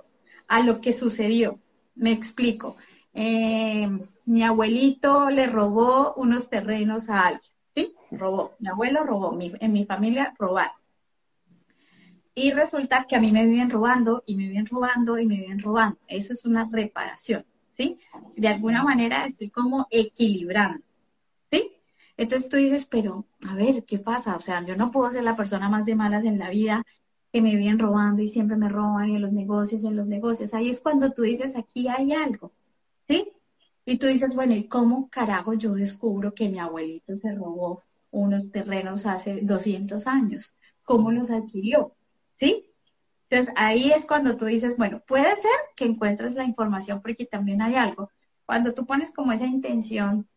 a 0.50 0.60
lo 0.60 0.80
que 0.80 0.92
sucedió. 0.92 1.60
Me 1.94 2.10
explico. 2.10 2.76
Eh, 3.14 3.88
mi 4.26 4.42
abuelito 4.42 5.30
le 5.30 5.46
robó 5.46 6.14
unos 6.14 6.50
terrenos 6.50 7.08
a 7.08 7.28
alguien, 7.28 7.52
¿sí? 7.74 7.94
Robó. 8.10 8.56
Mi 8.58 8.68
abuelo 8.68 9.04
robó. 9.04 9.38
en 9.40 9.72
mi 9.72 9.86
familia 9.86 10.34
robar. 10.36 10.72
Y 12.34 12.50
resulta 12.50 13.06
que 13.08 13.14
a 13.14 13.20
mí 13.20 13.30
me 13.30 13.46
viven 13.46 13.70
robando 13.70 14.24
y 14.26 14.36
me 14.36 14.48
viven 14.48 14.66
robando 14.66 15.18
y 15.18 15.26
me 15.26 15.36
viven 15.36 15.60
robando. 15.60 16.00
Eso 16.08 16.32
es 16.32 16.44
una 16.44 16.68
reparación, 16.70 17.46
¿sí? 17.76 18.00
De 18.36 18.48
alguna 18.48 18.82
manera 18.82 19.26
estoy 19.26 19.50
como 19.50 19.86
equilibrando, 19.90 20.84
¿sí? 21.52 21.76
Entonces 22.16 22.48
tú 22.48 22.56
dices, 22.56 22.86
pero 22.86 23.26
a 23.48 23.54
ver, 23.54 23.84
¿qué 23.84 23.98
pasa? 23.98 24.36
O 24.36 24.40
sea, 24.40 24.64
yo 24.64 24.74
no 24.74 24.90
puedo 24.90 25.12
ser 25.12 25.22
la 25.22 25.36
persona 25.36 25.68
más 25.68 25.84
de 25.86 25.94
malas 25.94 26.24
en 26.24 26.38
la 26.40 26.50
vida 26.50 26.84
que 27.32 27.40
me 27.40 27.54
viven 27.54 27.78
robando 27.78 28.22
y 28.22 28.28
siempre 28.28 28.56
me 28.56 28.68
roban 28.68 29.10
y 29.10 29.16
en 29.16 29.22
los 29.22 29.32
negocios 29.32 29.84
en 29.84 29.96
los 29.96 30.06
negocios. 30.06 30.52
Ahí 30.54 30.68
es 30.68 30.80
cuando 30.80 31.12
tú 31.12 31.22
dices, 31.22 31.56
aquí 31.56 31.88
hay 31.88 32.12
algo, 32.12 32.52
¿sí? 33.08 33.30
Y 33.84 33.98
tú 33.98 34.06
dices, 34.06 34.34
bueno, 34.34 34.54
¿y 34.54 34.68
cómo 34.68 35.08
carajo 35.10 35.54
yo 35.54 35.74
descubro 35.74 36.34
que 36.34 36.48
mi 36.48 36.58
abuelito 36.58 37.16
se 37.18 37.34
robó 37.34 37.82
unos 38.10 38.50
terrenos 38.50 39.06
hace 39.06 39.40
200 39.42 40.06
años? 40.06 40.54
¿Cómo 40.82 41.10
los 41.12 41.30
adquirió? 41.30 41.94
¿Sí? 42.38 42.66
Entonces 43.28 43.54
ahí 43.56 43.92
es 43.92 44.06
cuando 44.06 44.36
tú 44.36 44.46
dices, 44.46 44.76
bueno, 44.76 45.02
puede 45.06 45.34
ser 45.36 45.50
que 45.76 45.84
encuentres 45.84 46.34
la 46.34 46.44
información 46.44 47.00
porque 47.00 47.26
también 47.26 47.62
hay 47.62 47.76
algo. 47.76 48.10
Cuando 48.44 48.74
tú 48.74 48.84
pones 48.84 49.12
como 49.12 49.30
esa 49.30 49.46
intención 49.46 50.28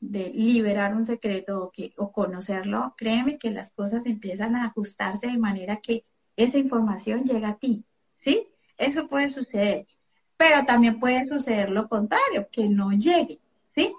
de 0.00 0.30
liberar 0.30 0.96
un 0.96 1.04
secreto 1.04 1.62
o, 1.62 1.70
que, 1.70 1.92
o 1.96 2.10
conocerlo, 2.10 2.94
créeme 2.96 3.38
que 3.38 3.52
las 3.52 3.70
cosas 3.70 4.04
empiezan 4.06 4.56
a 4.56 4.66
ajustarse 4.66 5.28
de 5.28 5.38
manera 5.38 5.80
que 5.80 6.04
esa 6.36 6.58
información 6.58 7.24
llega 7.24 7.50
a 7.50 7.56
ti, 7.56 7.84
¿sí? 8.24 8.48
Eso 8.76 9.08
puede 9.08 9.28
suceder, 9.28 9.86
pero 10.36 10.64
también 10.64 10.98
puede 10.98 11.26
suceder 11.28 11.70
lo 11.70 11.88
contrario, 11.88 12.48
que 12.50 12.68
no 12.68 12.92
llegue, 12.92 13.40
¿sí? 13.74 13.94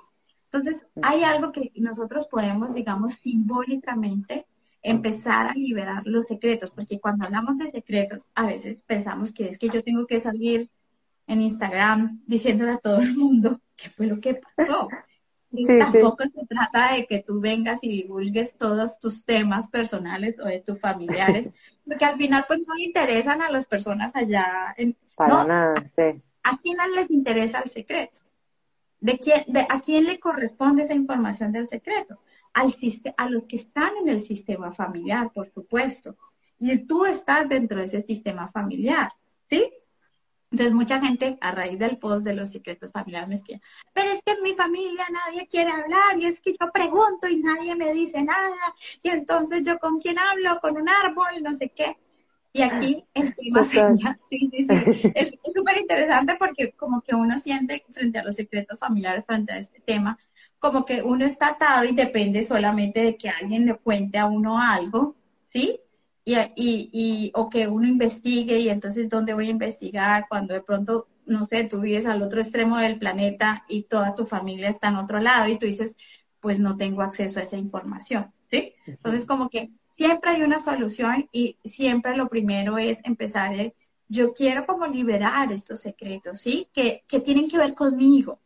Entonces, 0.51 0.85
hay 1.01 1.23
algo 1.23 1.51
que 1.51 1.71
nosotros 1.75 2.27
podemos, 2.27 2.75
digamos, 2.75 3.13
simbólicamente 3.13 4.45
empezar 4.83 5.47
a 5.47 5.53
liberar 5.53 6.03
los 6.05 6.27
secretos, 6.27 6.71
porque 6.71 6.99
cuando 6.99 7.25
hablamos 7.25 7.57
de 7.57 7.67
secretos, 7.67 8.27
a 8.35 8.45
veces 8.45 8.77
pensamos 8.85 9.33
que 9.33 9.47
es 9.47 9.57
que 9.57 9.69
yo 9.69 9.83
tengo 9.83 10.05
que 10.05 10.19
salir 10.19 10.69
en 11.25 11.41
Instagram 11.41 12.21
diciéndole 12.27 12.73
a 12.73 12.77
todo 12.77 12.99
el 12.99 13.15
mundo 13.15 13.61
qué 13.75 13.89
fue 13.89 14.07
lo 14.07 14.19
que 14.19 14.41
pasó. 14.55 14.89
Y 15.55 15.67
tampoco 15.77 16.23
se 16.23 16.45
trata 16.47 16.95
de 16.95 17.05
que 17.05 17.19
tú 17.19 17.39
vengas 17.39 17.83
y 17.83 17.89
divulgues 17.89 18.57
todos 18.57 18.99
tus 18.99 19.23
temas 19.23 19.69
personales 19.69 20.39
o 20.39 20.45
de 20.45 20.61
tus 20.61 20.79
familiares, 20.79 21.51
porque 21.85 22.05
al 22.05 22.17
final 22.17 22.43
pues 22.47 22.59
no 22.65 22.75
interesan 22.77 23.41
a 23.41 23.51
las 23.51 23.67
personas 23.67 24.15
allá. 24.15 24.73
En, 24.75 24.97
Para 25.15 25.45
nada, 25.45 25.91
sí. 25.95 26.21
¿A 26.43 26.57
quién 26.57 26.77
les 26.95 27.09
interesa 27.11 27.59
el 27.59 27.69
secreto? 27.69 28.21
¿De 28.99 29.19
quién, 29.19 29.43
de, 29.47 29.61
¿A 29.69 29.79
quién 29.79 30.05
le 30.05 30.19
corresponde 30.19 30.83
esa 30.83 30.95
información 30.95 31.51
del 31.51 31.67
secreto? 31.67 32.19
Al, 32.53 32.73
a 33.17 33.29
los 33.29 33.43
que 33.43 33.55
están 33.57 33.91
en 34.01 34.09
el 34.09 34.21
sistema 34.21 34.71
familiar, 34.71 35.31
por 35.31 35.51
supuesto. 35.51 36.15
Y 36.57 36.75
tú 36.79 37.05
estás 37.05 37.47
dentro 37.47 37.77
de 37.79 37.85
ese 37.85 38.01
sistema 38.01 38.47
familiar, 38.47 39.11
¿sí? 39.49 39.71
Entonces, 40.53 40.75
mucha 40.75 41.01
gente 41.01 41.35
a 41.41 41.49
raíz 41.49 41.79
del 41.79 41.97
post 41.97 42.23
de 42.23 42.35
los 42.35 42.51
secretos 42.51 42.91
familiares 42.91 43.27
me 43.27 43.33
escribe, 43.33 43.61
pero 43.91 44.11
es 44.11 44.21
que 44.21 44.33
en 44.33 44.43
mi 44.43 44.53
familia 44.53 45.03
nadie 45.11 45.47
quiere 45.47 45.71
hablar 45.71 46.15
y 46.19 46.25
es 46.25 46.39
que 46.41 46.51
yo 46.51 46.71
pregunto 46.71 47.27
y 47.27 47.37
nadie 47.37 47.75
me 47.75 47.91
dice 47.91 48.21
nada 48.21 48.75
y 49.01 49.09
entonces 49.09 49.63
yo 49.63 49.79
con 49.79 49.99
quién 49.99 50.19
hablo, 50.19 50.59
con 50.61 50.77
un 50.77 50.87
árbol, 50.87 51.41
no 51.41 51.55
sé 51.55 51.69
qué. 51.69 51.97
Y 52.53 52.61
aquí 52.61 53.03
el 53.15 53.33
tema 53.35 53.63
sí, 53.63 53.79
sí, 54.29 54.63
sí. 54.63 55.11
es 55.15 55.33
súper 55.55 55.81
interesante 55.81 56.35
porque 56.37 56.73
como 56.73 57.01
que 57.01 57.15
uno 57.15 57.39
siente 57.39 57.83
frente 57.89 58.19
a 58.19 58.23
los 58.23 58.35
secretos 58.35 58.77
familiares, 58.77 59.25
frente 59.25 59.53
a 59.53 59.57
este 59.57 59.79
tema, 59.79 60.19
como 60.59 60.85
que 60.85 61.01
uno 61.01 61.25
está 61.25 61.47
atado 61.47 61.83
y 61.85 61.95
depende 61.95 62.43
solamente 62.43 63.01
de 63.01 63.17
que 63.17 63.27
alguien 63.27 63.65
le 63.65 63.73
cuente 63.77 64.19
a 64.19 64.27
uno 64.27 64.61
algo, 64.61 65.15
¿sí? 65.51 65.79
Y, 66.25 66.37
y, 66.55 67.31
o 67.35 67.49
que 67.49 67.67
uno 67.67 67.87
investigue 67.87 68.59
y 68.59 68.69
entonces 68.69 69.09
dónde 69.09 69.33
voy 69.33 69.47
a 69.47 69.51
investigar 69.51 70.25
cuando 70.29 70.53
de 70.53 70.61
pronto, 70.61 71.07
no 71.25 71.45
sé, 71.45 71.65
tú 71.65 71.81
vives 71.81 72.05
al 72.05 72.21
otro 72.21 72.39
extremo 72.41 72.77
del 72.77 72.97
planeta 72.97 73.65
y 73.67 73.83
toda 73.83 74.15
tu 74.15 74.25
familia 74.25 74.69
está 74.69 74.89
en 74.89 74.95
otro 74.95 75.19
lado 75.19 75.49
y 75.49 75.57
tú 75.57 75.65
dices, 75.65 75.97
pues 76.39 76.59
no 76.59 76.77
tengo 76.77 77.01
acceso 77.01 77.39
a 77.39 77.43
esa 77.43 77.57
información, 77.57 78.31
¿sí? 78.49 78.73
Entonces 78.85 79.25
como 79.25 79.49
que 79.49 79.71
siempre 79.97 80.31
hay 80.31 80.41
una 80.41 80.59
solución 80.59 81.29
y 81.31 81.57
siempre 81.63 82.15
lo 82.15 82.29
primero 82.29 82.77
es 82.77 82.99
empezar, 83.03 83.55
de, 83.55 83.75
yo 84.07 84.33
quiero 84.33 84.65
como 84.65 84.85
liberar 84.87 85.51
estos 85.51 85.81
secretos, 85.81 86.39
¿sí? 86.39 86.67
Que, 86.73 87.03
que 87.07 87.19
tienen 87.19 87.49
que 87.49 87.57
ver 87.57 87.73
conmigo, 87.73 88.39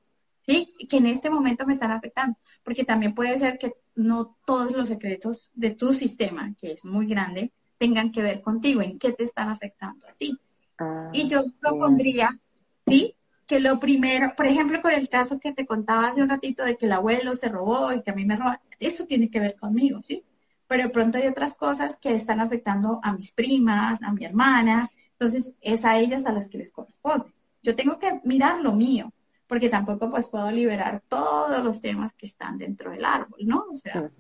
¿sí? 0.46 0.74
Que 0.90 0.98
en 0.98 1.08
este 1.08 1.30
momento 1.30 1.66
me 1.66 1.74
están 1.74 1.92
afectando, 1.92 2.38
porque 2.64 2.84
también 2.84 3.14
puede 3.14 3.38
ser 3.38 3.58
que 3.58 3.74
no 3.96 4.38
todos 4.46 4.72
los 4.72 4.88
secretos 4.88 5.50
de 5.54 5.72
tu 5.72 5.94
sistema, 5.94 6.54
que 6.60 6.74
es 6.74 6.86
muy 6.86 7.08
grande, 7.08 7.52
tengan 7.78 8.12
que 8.12 8.22
ver 8.22 8.42
contigo, 8.42 8.82
en 8.82 8.98
qué 8.98 9.12
te 9.12 9.24
están 9.24 9.50
afectando 9.50 10.08
a 10.08 10.14
ti. 10.14 10.38
Ah, 10.80 11.10
y 11.14 11.28
yo 11.28 11.46
propondría, 11.60 12.38
¿sí? 12.86 13.16
Que 13.46 13.60
lo 13.60 13.80
primero, 13.80 14.34
por 14.36 14.46
ejemplo, 14.46 14.82
con 14.82 14.92
el 14.92 15.10
caso 15.10 15.40
que 15.40 15.54
te 15.54 15.66
contaba 15.66 16.10
hace 16.10 16.22
un 16.22 16.30
ratito 16.30 16.64
de 16.64 16.76
que 16.76 16.86
el 16.86 16.92
abuelo 16.92 17.36
se 17.36 17.50
robó 17.50 17.92
y 17.94 18.02
que 18.02 18.12
a 18.12 18.16
mí 18.16 18.26
me 18.26 18.36
roba, 18.36 18.62
eso 18.80 19.06
tiene 19.06 19.30
que 19.30 19.40
ver 19.40 19.56
conmigo, 19.56 20.02
¿sí? 20.04 20.24
Pero 20.68 20.84
de 20.84 20.90
pronto 20.90 21.18
hay 21.18 21.28
otras 21.28 21.56
cosas 21.56 21.98
que 21.98 22.14
están 22.14 22.40
afectando 22.40 23.00
a 23.02 23.14
mis 23.14 23.32
primas, 23.32 24.04
a 24.04 24.12
mi 24.12 24.26
hermana, 24.26 24.90
entonces 25.12 25.54
es 25.62 25.86
a 25.86 25.98
ellas 25.98 26.26
a 26.26 26.34
las 26.34 26.50
que 26.50 26.58
les 26.58 26.72
corresponde. 26.72 27.34
Yo 27.64 27.76
tengo 27.76 27.98
que 27.98 28.20
mirar 28.24 28.60
lo 28.60 28.74
mío, 28.74 29.12
porque 29.48 29.70
tampoco 29.70 30.10
pues 30.10 30.30
puedo 30.30 30.52
liberar 30.52 31.02
todos 31.08 31.64
los 31.64 31.82
temas 31.82 32.14
que 32.14 32.26
están 32.26 32.58
dentro 32.58 32.92
del 32.92 33.06
árbol, 33.06 33.40
¿no? 33.44 33.66
O 33.72 33.76
sea, 33.76 34.12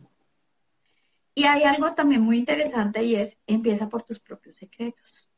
y 1.38 1.44
hay 1.44 1.62
algo 1.66 1.94
también 1.94 2.24
muy 2.24 2.40
interesante 2.40 3.04
y 3.04 3.16
es, 3.16 3.38
empieza 3.46 3.88
por 3.90 4.02
tus 4.02 4.20
propios 4.20 4.56
secretos. 4.56 5.30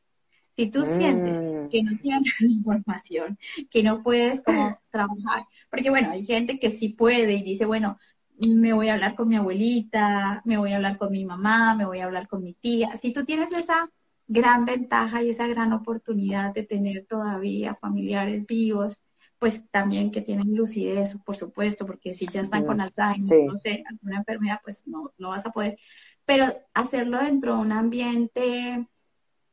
Si 0.55 0.71
tú 0.71 0.83
sientes 0.83 1.37
mm. 1.37 1.67
que 1.67 1.83
no 1.83 1.99
tienes 2.01 2.33
la 2.39 2.47
información, 2.47 3.37
que 3.69 3.83
no 3.83 4.01
puedes 4.01 4.41
como 4.41 4.79
trabajar, 4.91 5.43
porque 5.69 5.89
bueno, 5.89 6.11
hay 6.11 6.25
gente 6.25 6.57
que 6.57 6.71
sí 6.71 6.87
puede 6.87 7.33
y 7.33 7.43
dice, 7.43 7.65
bueno, 7.65 7.99
me 8.39 8.71
voy 8.71 8.87
a 8.87 8.93
hablar 8.93 9.15
con 9.15 9.27
mi 9.27 9.35
abuelita, 9.35 10.41
me 10.45 10.57
voy 10.57 10.71
a 10.71 10.77
hablar 10.77 10.97
con 10.97 11.11
mi 11.11 11.25
mamá, 11.25 11.75
me 11.75 11.83
voy 11.85 11.99
a 11.99 12.05
hablar 12.05 12.29
con 12.29 12.45
mi 12.45 12.53
tía. 12.53 12.95
Si 12.95 13.11
tú 13.11 13.25
tienes 13.25 13.51
esa 13.51 13.89
gran 14.25 14.63
ventaja 14.63 15.21
y 15.21 15.31
esa 15.31 15.47
gran 15.47 15.73
oportunidad 15.73 16.53
de 16.53 16.63
tener 16.63 17.07
todavía 17.07 17.75
familiares 17.75 18.47
vivos, 18.47 18.97
pues 19.39 19.69
también 19.71 20.11
que 20.11 20.21
tienen 20.21 20.55
lucidez, 20.55 21.17
por 21.25 21.37
supuesto, 21.37 21.85
porque 21.85 22.13
si 22.13 22.27
ya 22.27 22.41
están 22.41 22.65
con 22.65 22.81
Alzheimer, 22.81 23.45
no 23.45 23.57
sé, 23.59 23.83
alguna 23.89 24.17
enfermedad, 24.17 24.59
pues 24.61 24.85
no, 24.85 25.13
no 25.17 25.29
vas 25.29 25.45
a 25.45 25.51
poder. 25.51 25.79
Pero 26.25 26.45
hacerlo 26.73 27.19
dentro 27.19 27.55
de 27.55 27.61
un 27.61 27.71
ambiente 27.71 28.87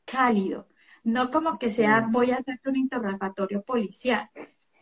cálido, 0.04 0.68
no 1.04 1.30
como 1.30 1.58
que 1.58 1.70
sea, 1.70 2.08
voy 2.10 2.32
a 2.32 2.38
hacer 2.38 2.58
un 2.66 2.76
interrogatorio 2.76 3.62
policial, 3.62 4.28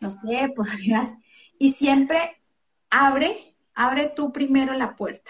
no 0.01 0.09
sé, 0.09 0.17
podrías, 0.55 1.13
y 1.59 1.73
siempre 1.73 2.41
abre, 2.89 3.55
abre 3.75 4.11
tú 4.15 4.33
primero 4.33 4.73
la 4.73 4.95
puerta, 4.95 5.29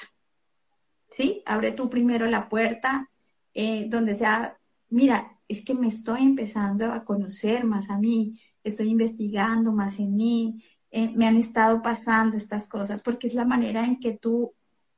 ¿sí? 1.17 1.43
Abre 1.45 1.73
tú 1.73 1.89
primero 1.89 2.25
la 2.27 2.47
puerta, 2.47 3.09
eh, 3.53 3.87
donde 3.89 4.15
sea, 4.15 4.57
mira, 4.89 5.37
es 5.49 5.65
que 5.65 5.73
me 5.73 5.87
estoy 5.87 6.23
empezando 6.23 6.93
a 6.93 7.03
conocer 7.03 7.65
más 7.65 7.89
a 7.89 7.97
mí, 7.97 8.39
estoy 8.65 8.89
investigando 8.89 9.71
más 9.71 9.99
en 9.99 10.15
mí, 10.15 10.63
eh, 10.91 11.11
me 11.15 11.27
han 11.27 11.37
estado 11.37 11.81
pasando 11.81 12.35
estas 12.35 12.67
cosas, 12.67 13.01
porque 13.01 13.27
es 13.27 13.33
la 13.33 13.45
manera 13.45 13.85
en 13.85 13.99
que 13.99 14.13
tú 14.13 14.53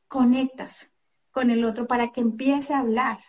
conectas 0.07 0.91
con 1.31 1.51
el 1.51 1.65
otro 1.65 1.87
para 1.87 2.11
que 2.11 2.21
empiece 2.21 2.73
a 2.73 2.79
hablar. 2.79 3.19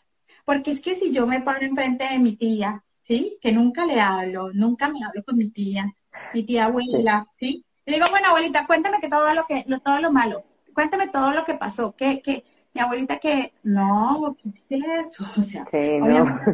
Porque 0.45 0.71
es 0.71 0.81
que 0.81 0.95
si 0.95 1.13
yo 1.13 1.27
me 1.27 1.41
paro 1.41 1.67
enfrente 1.67 2.09
de 2.11 2.19
mi 2.19 2.37
tía, 2.37 2.83
¿sí? 3.07 3.39
Que 3.41 3.53
nunca 3.53 3.85
le 3.85 4.01
hablo, 4.01 4.53
nunca 4.53 4.89
me 4.89 5.05
hablo 5.05 5.23
con 5.25 5.37
mi 5.37 5.51
tía, 5.51 5.93
mi 6.33 6.45
tía 6.45 6.67
abuela, 6.67 7.27
¿sí? 7.39 7.65
Le 7.85 7.95
digo, 7.95 8.07
bueno, 8.11 8.29
abuelita, 8.29 8.67
cuéntame 8.67 9.01
que 9.01 9.09
todo 9.09 9.33
lo 9.35 9.45
que, 9.47 9.65
lo, 9.67 9.81
todo 9.81 9.99
lo 10.01 10.13
malo, 10.13 10.45
cuéntame 10.75 11.09
todo 11.09 11.33
lo 11.33 11.45
que 11.45 11.55
pasó, 11.55 11.97
que, 11.97 12.21
que, 12.23 12.45
mi 12.75 12.81
abuelita 12.83 13.19
que, 13.19 13.55
no, 13.63 14.37
¿qué 14.69 14.77
es 14.77 15.09
eso? 15.09 15.25
O 15.37 15.43
sea, 15.43 15.65
obviamente, 15.65 16.53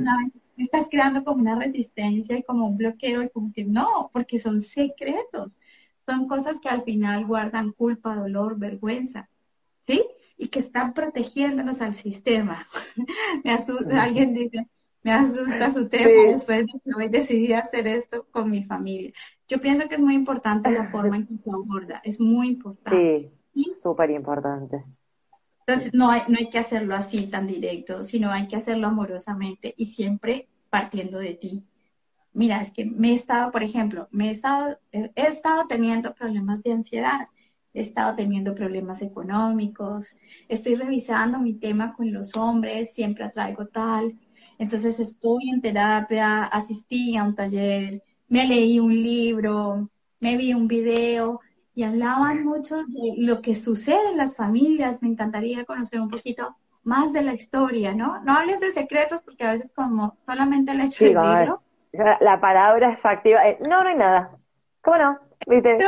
estás 0.57 0.89
creando 0.91 1.25
como 1.25 1.41
una 1.41 1.59
resistencia 1.59 2.37
y 2.37 2.43
como 2.43 2.67
un 2.67 2.77
bloqueo 2.77 3.23
y 3.23 3.29
como 3.29 3.53
que 3.53 3.65
no, 3.65 4.11
porque 4.13 4.39
son 4.39 4.61
secretos, 4.61 5.51
son 6.07 6.29
cosas 6.29 6.61
que 6.61 6.69
al 6.69 6.83
final 6.83 7.27
guardan 7.27 7.73
culpa, 7.73 8.15
dolor, 8.15 8.59
vergüenza, 8.59 9.29
¿sí? 9.87 10.05
Y 10.37 10.49
que 10.49 10.59
están 10.59 10.95
protegiéndonos 10.95 11.81
al 11.81 11.95
sistema. 11.95 12.67
Me 13.45 13.53
asusta, 13.53 14.03
alguien 14.03 14.35
dice, 14.35 14.67
me 15.05 15.13
asusta 15.13 15.71
su 15.71 15.87
tema 15.89 16.33
después 16.33 16.67
de 16.67 16.81
que 16.83 16.91
hoy 16.97 17.09
decidí 17.09 17.53
hacer 17.53 17.87
esto 17.87 18.27
con 18.31 18.51
mi 18.51 18.65
familia. 18.65 19.13
Yo 19.47 19.61
pienso 19.61 19.87
que 19.87 19.97
es 19.97 20.01
muy 20.01 20.15
importante 20.15 20.71
la 20.71 20.85
forma 20.85 21.17
en 21.17 21.27
que 21.27 21.37
se 21.37 21.51
aborda, 21.51 22.01
es 22.05 22.19
muy 22.19 22.49
importante. 22.49 23.31
Sí, 23.53 23.73
súper 23.83 24.11
importante. 24.11 24.83
Entonces, 25.67 25.95
no 25.95 26.11
hay, 26.11 26.23
no 26.29 26.39
hay 26.39 26.51
que 26.51 26.59
hacerlo 26.59 26.95
así 26.95 27.27
tan 27.29 27.47
directo, 27.47 28.05
sino 28.05 28.31
hay 28.31 28.49
que 28.49 28.57
hacerlo 28.57 28.87
amorosamente 28.89 29.75
y 29.77 29.87
siempre 29.87 30.49
partiendo 30.71 31.19
de 31.19 31.35
ti. 31.35 31.65
Mira, 32.33 32.61
es 32.61 32.73
que 32.73 32.85
me 32.85 33.13
he 33.13 33.15
estado, 33.15 33.53
por 33.53 33.63
ejemplo, 33.63 34.09
me 34.11 34.29
he 34.29 34.31
estado, 34.33 34.79
he 34.93 35.11
estado 35.17 35.67
teniendo 35.69 36.15
problemas 36.15 36.63
de 36.63 36.73
ansiedad, 36.73 37.29
he 37.73 37.81
estado 37.83 38.17
teniendo 38.17 38.55
problemas 38.55 39.03
económicos, 39.03 40.17
estoy 40.49 40.75
revisando 40.75 41.39
mi 41.41 41.55
tema 41.55 41.95
con 41.95 42.13
los 42.13 42.37
hombres, 42.37 42.93
siempre 42.93 43.25
atraigo 43.25 43.67
tal, 43.67 44.19
entonces 44.59 44.99
estoy 45.01 45.51
en 45.51 45.61
terapia, 45.61 46.45
asistí 46.45 47.17
a 47.17 47.25
un 47.25 47.35
taller, 47.35 48.03
me 48.29 48.47
leí 48.47 48.81
un 48.81 48.95
libro, 48.95 49.91
me 50.21 50.37
vi 50.37 50.55
un 50.55 50.67
video 50.69 51.41
y 51.75 51.83
hablaban 51.83 52.45
mucho 52.45 52.77
de 52.77 53.15
lo 53.19 53.43
que 53.43 53.55
sucede 53.55 54.11
en 54.11 54.17
las 54.17 54.37
familias. 54.37 55.03
Me 55.03 55.09
encantaría 55.09 55.65
conocer 55.65 56.01
un 56.01 56.11
poquito 56.11 56.57
más 56.85 57.13
de 57.13 57.23
la 57.23 57.35
historia, 57.35 57.95
¿no? 57.95 58.23
No 58.23 58.37
hables 58.37 58.61
de 58.61 58.73
secretos 58.73 59.21
porque 59.23 59.45
a 59.45 59.53
veces 59.53 59.73
como 59.75 60.17
solamente 60.27 60.73
el 60.73 60.81
hecho 60.83 61.05
de 61.05 61.15
decirlo. 61.15 61.63
La 61.93 62.41
palabra 62.41 62.93
es 62.93 63.05
activa. 63.05 63.49
Eh, 63.49 63.59
no, 63.61 63.83
no 63.83 63.89
hay 63.89 63.97
nada. 63.97 64.37
¿Cómo 64.83 64.99
no? 64.99 65.19
¿Viste? 65.47 65.79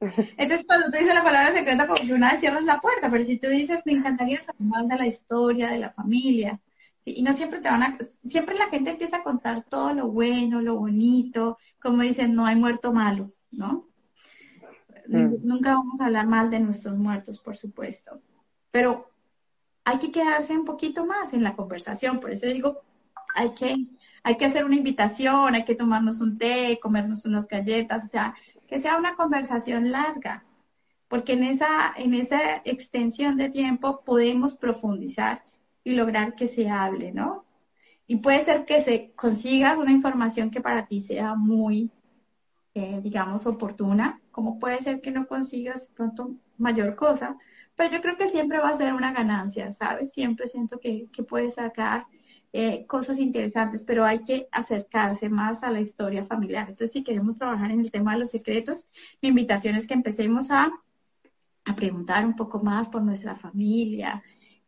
Entonces, 0.00 0.64
cuando 0.66 0.86
tú 0.86 0.98
dices 0.98 1.14
la 1.14 1.22
palabra 1.22 1.52
secreta, 1.52 1.86
como 1.86 2.00
que 2.00 2.14
una 2.14 2.30
vez 2.30 2.40
cierras 2.40 2.64
la 2.64 2.80
puerta, 2.80 3.10
pero 3.10 3.22
si 3.22 3.38
tú 3.38 3.48
dices, 3.48 3.82
me 3.84 3.92
encantaría 3.92 4.40
saber 4.40 4.62
más 4.62 4.88
de 4.88 4.96
la 4.96 5.06
historia, 5.06 5.70
de 5.70 5.78
la 5.78 5.90
familia, 5.90 6.58
y 7.04 7.22
no 7.22 7.32
siempre 7.34 7.60
te 7.60 7.68
van 7.68 7.82
a, 7.82 7.98
siempre 8.00 8.56
la 8.56 8.68
gente 8.68 8.90
empieza 8.90 9.18
a 9.18 9.22
contar 9.22 9.64
todo 9.68 9.92
lo 9.92 10.08
bueno, 10.08 10.62
lo 10.62 10.76
bonito, 10.76 11.58
como 11.82 12.02
dicen, 12.02 12.34
no 12.34 12.46
hay 12.46 12.56
muerto 12.56 12.92
malo, 12.92 13.30
¿no? 13.50 13.89
Mm. 15.10 15.46
Nunca 15.46 15.74
vamos 15.74 16.00
a 16.00 16.06
hablar 16.06 16.26
mal 16.26 16.50
de 16.50 16.60
nuestros 16.60 16.96
muertos, 16.96 17.40
por 17.40 17.56
supuesto, 17.56 18.20
pero 18.70 19.10
hay 19.84 19.98
que 19.98 20.12
quedarse 20.12 20.56
un 20.56 20.64
poquito 20.64 21.04
más 21.04 21.34
en 21.34 21.42
la 21.42 21.56
conversación, 21.56 22.20
por 22.20 22.30
eso 22.30 22.46
digo, 22.46 22.82
hay 23.34 23.50
que, 23.54 23.76
hay 24.22 24.36
que 24.36 24.44
hacer 24.44 24.64
una 24.64 24.76
invitación, 24.76 25.54
hay 25.54 25.64
que 25.64 25.74
tomarnos 25.74 26.20
un 26.20 26.38
té, 26.38 26.78
comernos 26.80 27.24
unas 27.24 27.48
galletas, 27.48 28.04
o 28.04 28.08
sea, 28.08 28.34
que 28.68 28.78
sea 28.78 28.96
una 28.96 29.16
conversación 29.16 29.90
larga, 29.90 30.44
porque 31.08 31.32
en 31.32 31.42
esa, 31.42 31.92
en 31.96 32.14
esa 32.14 32.62
extensión 32.64 33.36
de 33.36 33.50
tiempo 33.50 34.02
podemos 34.04 34.54
profundizar 34.54 35.42
y 35.82 35.94
lograr 35.94 36.36
que 36.36 36.46
se 36.46 36.70
hable, 36.70 37.10
¿no? 37.12 37.44
Y 38.06 38.16
puede 38.16 38.40
ser 38.40 38.64
que 38.64 38.80
se 38.80 39.12
consiga 39.16 39.76
una 39.76 39.90
información 39.90 40.50
que 40.50 40.60
para 40.60 40.86
ti 40.86 41.00
sea 41.00 41.34
muy, 41.34 41.90
eh, 42.74 43.00
digamos, 43.02 43.46
oportuna, 43.46 44.20
como 44.30 44.58
puede 44.58 44.82
ser 44.82 45.00
que 45.00 45.10
no 45.10 45.26
consigas 45.26 45.86
pronto 45.94 46.34
mayor 46.58 46.94
cosa, 46.94 47.36
pero 47.76 47.92
yo 47.92 48.02
creo 48.02 48.16
que 48.16 48.30
siempre 48.30 48.58
va 48.58 48.70
a 48.70 48.74
ser 48.74 48.92
una 48.94 49.12
ganancia, 49.12 49.72
¿sabes? 49.72 50.12
Siempre 50.12 50.48
siento 50.48 50.78
que, 50.78 51.08
que 51.12 51.22
puedes 51.22 51.54
sacar 51.54 52.06
eh, 52.52 52.84
cosas 52.86 53.18
interesantes, 53.18 53.82
pero 53.82 54.04
hay 54.04 54.22
que 54.22 54.48
acercarse 54.52 55.28
más 55.28 55.62
a 55.62 55.70
la 55.70 55.80
historia 55.80 56.24
familiar. 56.24 56.62
Entonces, 56.68 56.92
si 56.92 57.04
queremos 57.04 57.38
trabajar 57.38 57.70
en 57.70 57.80
el 57.80 57.90
tema 57.90 58.12
de 58.12 58.20
los 58.20 58.30
secretos, 58.30 58.86
mi 59.22 59.30
invitación 59.30 59.76
es 59.76 59.86
que 59.86 59.94
empecemos 59.94 60.50
a, 60.50 60.70
a 61.64 61.76
preguntar 61.76 62.26
un 62.26 62.36
poco 62.36 62.60
más 62.62 62.88
por 62.88 63.02
nuestra 63.02 63.34
familia, 63.34 64.22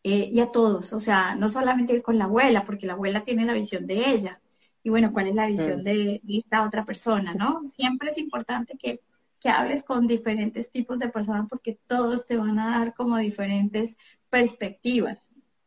eh, 0.05 0.31
y 0.33 0.41
a 0.41 0.51
todos, 0.51 0.93
o 0.93 0.99
sea, 1.01 1.37
no 1.37 1.49
solamente 1.49 2.03
con 2.03 2.19
la 2.19 2.25
abuela, 2.25 2.65
porque 2.65 2.87
la 2.87 2.95
abuela 2.95 3.23
tiene 3.23 3.45
la 3.45 3.53
visión 3.53 3.87
de 3.87 4.11
ella. 4.11 4.41
Y 4.83 4.91
bueno, 4.91 5.13
¿cuál 5.13 5.29
es 5.29 5.35
la 5.35 5.47
visión 5.47 5.85
de, 5.85 6.21
esta 6.29 6.65
otra 6.65 6.85
persona, 6.85 7.35
no? 7.35 7.63
Siempre 7.67 8.11
es 8.11 8.19
importante 8.19 8.77
que, 8.77 9.01
que 9.41 9.49
hables 9.49 9.85
con 9.85 10.07
diferentes 10.07 10.71
tipos 10.71 10.99
de 10.99 11.09
personas 11.09 11.49
porque 11.49 11.79
todos 11.87 12.27
te 12.27 12.37
van 12.37 12.59
a 12.59 12.79
dar 12.79 12.95
como 12.95 13.17
diferentes 13.19 13.97
perspectivas. 14.29 15.19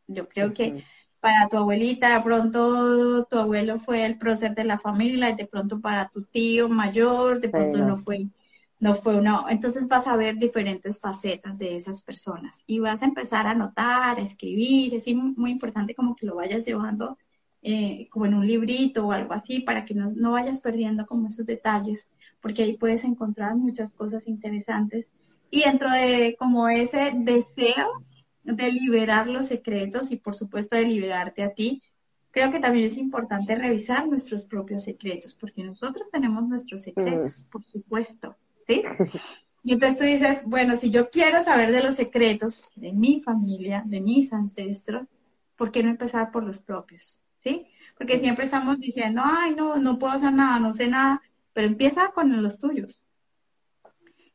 Yo 0.06 0.28
creo 0.28 0.52
que 0.52 0.84
para 1.20 1.48
tu 1.48 1.56
abuelita, 1.56 2.14
de 2.14 2.22
pronto 2.22 3.24
tu 3.24 3.38
abuelo 3.38 3.78
fue 3.78 4.04
el 4.04 4.18
prócer 4.18 4.54
de 4.54 4.64
la 4.64 4.78
familia, 4.78 5.30
y 5.30 5.34
de 5.34 5.46
pronto 5.46 5.80
para 5.80 6.08
tu 6.08 6.22
tío 6.22 6.68
mayor, 6.68 7.40
de 7.40 7.48
pronto 7.48 7.78
no 7.78 7.96
fue 7.96 8.26
no 8.78 8.94
fue 8.94 9.16
uno. 9.16 9.46
Entonces 9.48 9.88
vas 9.88 10.06
a 10.06 10.16
ver 10.16 10.36
diferentes 10.36 11.00
facetas 11.00 11.58
de 11.58 11.76
esas 11.76 12.02
personas 12.02 12.62
y 12.66 12.78
vas 12.78 13.02
a 13.02 13.06
empezar 13.06 13.46
a 13.46 13.54
notar, 13.54 14.18
a 14.18 14.22
escribir. 14.22 14.94
Es 14.94 15.06
muy 15.14 15.50
importante 15.50 15.94
como 15.94 16.14
que 16.14 16.26
lo 16.26 16.36
vayas 16.36 16.66
llevando 16.66 17.16
eh, 17.68 18.06
como 18.10 18.26
en 18.26 18.34
un 18.34 18.46
librito 18.46 19.08
o 19.08 19.10
algo 19.10 19.32
así 19.32 19.58
para 19.58 19.84
que 19.84 19.92
no, 19.92 20.06
no 20.14 20.32
vayas 20.32 20.60
perdiendo 20.60 21.04
como 21.04 21.26
esos 21.26 21.46
detalles, 21.46 22.08
porque 22.40 22.62
ahí 22.62 22.76
puedes 22.76 23.02
encontrar 23.02 23.56
muchas 23.56 23.90
cosas 23.94 24.22
interesantes. 24.26 25.06
Y 25.50 25.64
dentro 25.64 25.90
de 25.90 26.36
como 26.38 26.68
ese 26.68 27.12
deseo 27.16 28.04
de 28.44 28.70
liberar 28.70 29.26
los 29.26 29.46
secretos 29.46 30.12
y 30.12 30.16
por 30.16 30.36
supuesto 30.36 30.76
de 30.76 30.84
liberarte 30.84 31.42
a 31.42 31.52
ti, 31.52 31.82
creo 32.30 32.52
que 32.52 32.60
también 32.60 32.86
es 32.86 32.96
importante 32.96 33.56
revisar 33.56 34.06
nuestros 34.06 34.44
propios 34.44 34.84
secretos, 34.84 35.34
porque 35.34 35.64
nosotros 35.64 36.06
tenemos 36.12 36.46
nuestros 36.46 36.82
secretos, 36.82 37.44
por 37.50 37.64
supuesto 37.64 38.36
¿sí? 38.68 38.82
Y 39.64 39.72
entonces 39.72 39.98
tú 39.98 40.04
dices, 40.04 40.44
bueno, 40.46 40.76
si 40.76 40.92
yo 40.92 41.10
quiero 41.10 41.42
saber 41.42 41.72
de 41.72 41.82
los 41.82 41.96
secretos 41.96 42.70
de 42.76 42.92
mi 42.92 43.20
familia, 43.20 43.82
de 43.84 44.00
mis 44.00 44.32
ancestros, 44.32 45.08
¿por 45.56 45.72
qué 45.72 45.82
no 45.82 45.90
empezar 45.90 46.30
por 46.30 46.44
los 46.44 46.60
propios? 46.60 47.18
¿Sí? 47.46 47.66
Porque 47.96 48.18
siempre 48.18 48.44
estamos 48.44 48.80
diciendo, 48.80 49.22
ay, 49.24 49.54
no, 49.54 49.76
no 49.76 49.98
puedo 49.98 50.12
hacer 50.12 50.32
nada, 50.32 50.58
no 50.58 50.74
sé 50.74 50.88
nada, 50.88 51.22
pero 51.52 51.68
empieza 51.68 52.10
con 52.10 52.42
los 52.42 52.58
tuyos. 52.58 53.00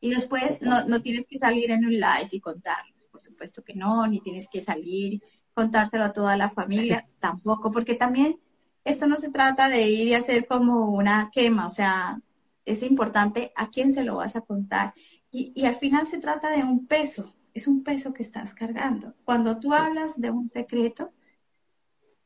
Y 0.00 0.14
después 0.14 0.62
no, 0.62 0.84
no 0.86 1.02
tienes 1.02 1.26
que 1.28 1.38
salir 1.38 1.70
en 1.70 1.84
un 1.84 1.92
live 1.92 2.28
y 2.30 2.40
contarlos, 2.40 2.96
por 3.10 3.22
supuesto 3.22 3.62
que 3.62 3.74
no, 3.74 4.06
ni 4.06 4.20
tienes 4.20 4.48
que 4.50 4.62
salir 4.62 5.22
contárselo 5.54 6.04
a 6.04 6.12
toda 6.12 6.36
la 6.36 6.48
familia, 6.48 7.06
tampoco, 7.20 7.70
porque 7.70 7.94
también 7.94 8.38
esto 8.84 9.06
no 9.06 9.16
se 9.16 9.30
trata 9.30 9.68
de 9.68 9.88
ir 9.88 10.08
y 10.08 10.14
hacer 10.14 10.46
como 10.46 10.90
una 10.90 11.30
quema, 11.32 11.66
o 11.66 11.70
sea, 11.70 12.18
es 12.64 12.82
importante 12.82 13.52
a 13.56 13.68
quién 13.68 13.92
se 13.92 14.04
lo 14.04 14.16
vas 14.16 14.36
a 14.36 14.40
contar. 14.40 14.94
Y, 15.30 15.64
al 15.64 15.76
final 15.76 16.06
se 16.06 16.18
trata 16.18 16.50
de 16.50 16.62
un 16.62 16.86
peso, 16.86 17.32
es 17.54 17.66
un 17.66 17.82
peso 17.82 18.12
que 18.12 18.22
estás 18.22 18.52
cargando. 18.54 19.14
Cuando 19.24 19.58
tú 19.58 19.72
hablas 19.72 20.20
de 20.20 20.30
un 20.30 20.50
secreto, 20.50 21.12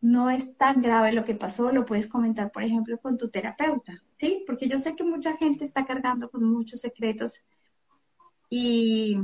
no 0.01 0.31
es 0.31 0.57
tan 0.57 0.83
grave 0.83 1.13
lo 1.13 1.25
que 1.25 1.35
pasó, 1.35 1.73
lo 1.73 1.85
puedes 1.85 2.09
comentar, 2.09 2.53
por 2.53 2.63
ejemplo, 2.63 2.99
con 2.99 3.17
tu 3.17 3.31
terapeuta, 3.31 4.03
¿sí? 4.19 4.45
Porque 4.47 4.69
yo 4.69 4.79
sé 4.79 4.95
que 4.95 5.05
mucha 5.05 5.37
gente 5.37 5.65
está 5.65 5.85
cargando 5.85 6.31
con 6.31 6.45
muchos 6.45 6.81
secretos 6.81 7.45
y, 8.51 9.17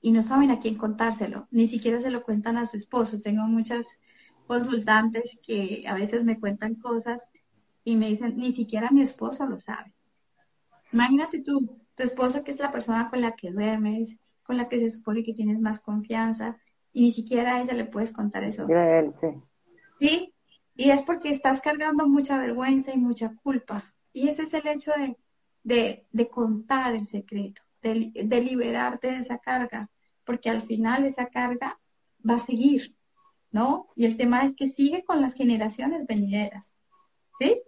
y 0.00 0.12
no 0.12 0.22
saben 0.22 0.50
a 0.50 0.60
quién 0.60 0.76
contárselo, 0.76 1.48
ni 1.50 1.66
siquiera 1.66 2.00
se 2.00 2.10
lo 2.10 2.22
cuentan 2.22 2.56
a 2.56 2.66
su 2.66 2.76
esposo. 2.76 3.20
Tengo 3.20 3.42
muchas 3.44 3.84
consultantes 4.46 5.24
que 5.42 5.84
a 5.86 5.94
veces 5.94 6.24
me 6.24 6.38
cuentan 6.38 6.76
cosas 6.76 7.20
y 7.84 7.96
me 7.96 8.08
dicen, 8.08 8.36
ni 8.36 8.52
siquiera 8.52 8.90
mi 8.90 9.02
esposo 9.02 9.46
lo 9.46 9.60
sabe. 9.60 9.92
Imagínate 10.92 11.40
tú, 11.40 11.80
tu 11.94 12.02
esposo 12.02 12.44
que 12.44 12.50
es 12.50 12.58
la 12.58 12.72
persona 12.72 13.10
con 13.10 13.20
la 13.20 13.32
que 13.32 13.50
duermes, 13.50 14.18
con 14.42 14.56
la 14.56 14.68
que 14.68 14.78
se 14.78 14.90
supone 14.90 15.24
que 15.24 15.34
tienes 15.34 15.60
más 15.60 15.80
confianza, 15.80 16.56
y 16.92 17.02
ni 17.02 17.12
siquiera 17.12 17.56
a 17.56 17.62
ella 17.62 17.74
le 17.74 17.84
puedes 17.84 18.12
contar 18.12 18.44
eso. 18.44 18.66
sí. 19.20 19.28
¿Sí? 20.00 20.34
Y 20.74 20.90
es 20.90 21.02
porque 21.02 21.30
estás 21.30 21.60
cargando 21.60 22.06
mucha 22.06 22.38
vergüenza 22.38 22.92
y 22.92 22.98
mucha 22.98 23.34
culpa. 23.42 23.94
Y 24.12 24.28
ese 24.28 24.44
es 24.44 24.54
el 24.54 24.66
hecho 24.66 24.92
de, 25.62 26.06
de, 26.10 26.28
contar 26.28 26.94
el 26.94 27.08
secreto, 27.08 27.62
de, 27.82 28.10
de 28.14 28.40
liberarte 28.40 29.08
de 29.08 29.18
esa 29.18 29.38
carga, 29.38 29.90
porque 30.24 30.50
al 30.50 30.62
final 30.62 31.04
esa 31.04 31.26
carga 31.26 31.78
va 32.28 32.34
a 32.34 32.38
seguir, 32.38 32.96
¿no? 33.50 33.88
Y 33.96 34.04
el 34.06 34.16
tema 34.16 34.44
es 34.44 34.54
que 34.56 34.70
sigue 34.70 35.04
con 35.04 35.20
las 35.20 35.34
generaciones 35.34 36.06
venideras, 36.06 36.72
¿sí? 37.40 37.60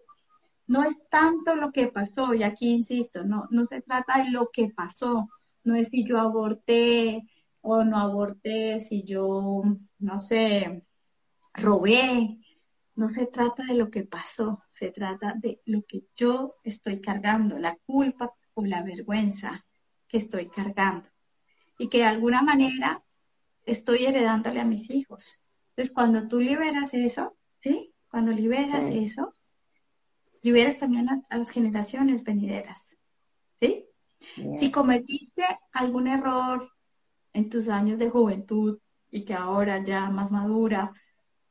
no 0.70 0.84
es 0.84 0.96
tanto 1.10 1.56
lo 1.56 1.72
que 1.72 1.88
pasó, 1.88 2.32
y 2.32 2.44
aquí 2.44 2.70
insisto, 2.70 3.24
no, 3.24 3.48
no 3.50 3.66
se 3.66 3.82
trata 3.82 4.18
de 4.22 4.30
lo 4.30 4.50
que 4.52 4.68
pasó, 4.68 5.28
no 5.64 5.74
es 5.74 5.88
si 5.88 6.06
yo 6.06 6.20
aborté 6.20 7.24
o 7.60 7.82
no 7.82 7.98
aborté, 7.98 8.78
si 8.78 9.02
yo, 9.02 9.64
no 9.98 10.20
sé, 10.20 10.84
robé, 11.54 12.38
no 12.94 13.10
se 13.10 13.26
trata 13.26 13.64
de 13.64 13.74
lo 13.74 13.90
que 13.90 14.02
pasó, 14.04 14.62
se 14.72 14.90
trata 14.90 15.34
de 15.36 15.60
lo 15.66 15.82
que 15.82 16.04
yo 16.16 16.56
estoy 16.64 17.00
cargando, 17.00 17.58
la 17.58 17.76
culpa 17.86 18.32
o 18.54 18.64
la 18.64 18.82
vergüenza 18.82 19.64
que 20.08 20.16
estoy 20.16 20.48
cargando 20.48 21.08
y 21.78 21.88
que 21.88 21.98
de 21.98 22.04
alguna 22.04 22.42
manera 22.42 23.02
estoy 23.64 24.04
heredándole 24.04 24.60
a 24.60 24.64
mis 24.64 24.90
hijos. 24.90 25.40
Entonces, 25.70 25.94
cuando 25.94 26.28
tú 26.28 26.40
liberas 26.40 26.92
eso, 26.92 27.36
¿sí? 27.62 27.94
Cuando 28.10 28.32
liberas 28.32 28.90
eso, 28.90 29.34
liberas 30.42 30.78
también 30.78 31.08
a, 31.08 31.22
las 31.30 31.50
generaciones 31.50 32.24
venideras. 32.24 32.98
¿Sí? 33.60 33.86
Si 34.60 34.70
cometiste 34.70 35.42
algún 35.72 36.06
error 36.06 36.70
en 37.32 37.48
tus 37.48 37.68
años 37.68 37.98
de 37.98 38.10
juventud 38.10 38.78
y 39.10 39.24
que 39.24 39.34
ahora 39.34 39.82
ya 39.82 40.10
más 40.10 40.32
madura, 40.32 40.92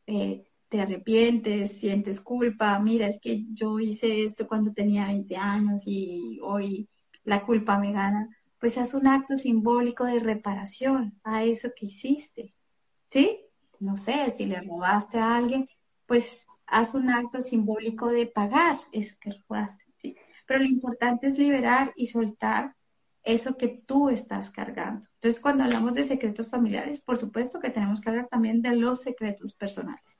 eh, 0.10 0.44
te 0.70 0.82
arrepientes, 0.82 1.80
sientes 1.80 2.20
culpa, 2.20 2.78
mira, 2.80 3.08
es 3.08 3.22
que 3.22 3.46
yo 3.54 3.80
hice 3.80 4.24
esto 4.24 4.48
cuando 4.48 4.74
tenía 4.74 5.06
20 5.06 5.36
años 5.38 5.84
y 5.86 6.40
hoy 6.42 6.90
la 7.24 7.46
culpa 7.46 7.78
me 7.78 7.92
gana, 7.92 8.28
pues 8.60 8.78
haz 8.78 8.94
un 8.96 9.08
acto 9.08 9.38
simbólico 9.38 10.06
de 10.06 10.20
reparación 10.20 11.20
a 11.24 11.44
eso 11.44 11.70
que 11.76 11.88
hiciste, 11.88 12.54
¿sí? 13.12 13.40
No 13.80 13.98
sé, 13.98 14.32
si 14.32 14.46
le 14.46 14.62
robaste 14.62 15.20
a 15.20 15.38
alguien, 15.38 15.70
pues 16.06 16.48
haz 16.66 16.94
un 16.96 17.10
acto 17.10 17.44
simbólico 17.44 18.08
de 18.08 18.26
pagar 18.26 18.78
eso 18.92 19.16
que 19.22 19.32
robaste, 19.32 19.86
¿sí? 20.02 20.16
Pero 20.48 20.62
lo 20.62 20.66
importante 20.66 21.28
es 21.28 21.38
liberar 21.38 21.94
y 21.96 22.08
soltar 22.08 22.76
eso 23.24 23.58
que 23.58 23.82
tú 23.86 24.10
estás 24.10 24.50
cargando. 24.50 25.08
Entonces, 25.16 25.42
cuando 25.42 25.64
hablamos 25.64 25.94
de 25.94 26.04
secretos 26.04 26.48
familiares, 26.48 27.02
por 27.02 27.18
supuesto 27.18 27.60
que 27.60 27.70
tenemos 27.70 28.02
que 28.02 28.10
hablar 28.10 28.28
también 28.28 28.62
de 28.62 28.76
los 28.76 29.02
secretos 29.02 29.54
personales. 29.54 30.20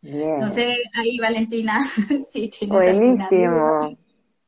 No 0.00 0.48
sé, 0.48 0.76
ahí 0.96 1.18
Valentina, 1.18 1.82
sí 2.30 2.48
tienes 2.50 2.76
Buenísimo. 2.76 3.96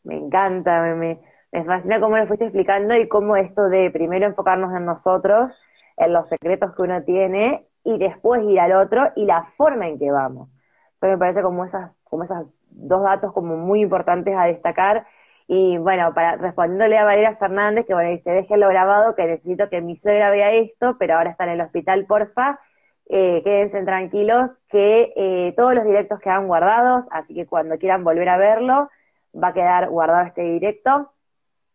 Me 0.05 0.17
encanta, 0.17 0.83
me, 0.83 1.19
me, 1.53 1.65
fascina 1.65 2.01
cómo 2.01 2.17
lo 2.17 2.27
fuiste 2.27 2.45
explicando 2.47 2.95
y 2.95 3.09
cómo 3.09 3.37
esto 3.37 3.69
de 3.69 3.91
primero 3.91 4.27
enfocarnos 4.27 4.75
en 4.75 4.87
nosotros, 4.87 5.53
en 5.97 6.13
los 6.13 6.29
secretos 6.29 6.75
que 6.75 6.83
uno 6.83 7.03
tiene 7.03 7.67
y 7.85 7.99
después 7.99 8.43
ir 8.45 8.61
al 8.61 8.73
otro 8.73 9.11
y 9.17 9.25
la 9.25 9.45
forma 9.57 9.89
en 9.89 9.99
que 9.99 10.11
vamos. 10.11 10.49
Eso 10.97 11.07
me 11.09 11.19
parece 11.19 11.43
como 11.43 11.65
esas, 11.65 11.91
como 12.05 12.23
esas 12.23 12.47
dos 12.71 13.03
datos 13.03 13.33
como 13.33 13.57
muy 13.57 13.83
importantes 13.83 14.35
a 14.37 14.45
destacar. 14.45 15.07
Y 15.53 15.79
bueno, 15.79 16.15
para 16.15 16.37
respondiéndole 16.37 16.97
a 16.97 17.05
Valeria 17.05 17.35
Fernández, 17.35 17.85
que 17.85 17.93
bueno, 17.93 18.11
dice, 18.11 18.31
déjelo 18.31 18.69
grabado, 18.69 19.17
que 19.17 19.27
necesito 19.27 19.69
que 19.69 19.81
mi 19.81 19.97
suegra 19.97 20.31
vea 20.31 20.53
esto, 20.53 20.95
pero 20.97 21.17
ahora 21.17 21.31
está 21.31 21.43
en 21.43 21.51
el 21.51 21.61
hospital, 21.61 22.07
porfa 22.07 22.61
eh, 23.09 23.43
quédense 23.43 23.83
tranquilos 23.83 24.53
que 24.69 25.13
eh, 25.17 25.53
todos 25.57 25.75
los 25.75 25.85
directos 25.85 26.21
quedan 26.21 26.47
guardados, 26.47 27.05
así 27.11 27.35
que 27.35 27.47
cuando 27.47 27.79
quieran 27.79 28.05
volver 28.05 28.29
a 28.29 28.37
verlo, 28.37 28.91
va 29.35 29.49
a 29.49 29.53
quedar 29.53 29.89
guardado 29.89 30.25
este 30.25 30.43
directo, 30.43 31.11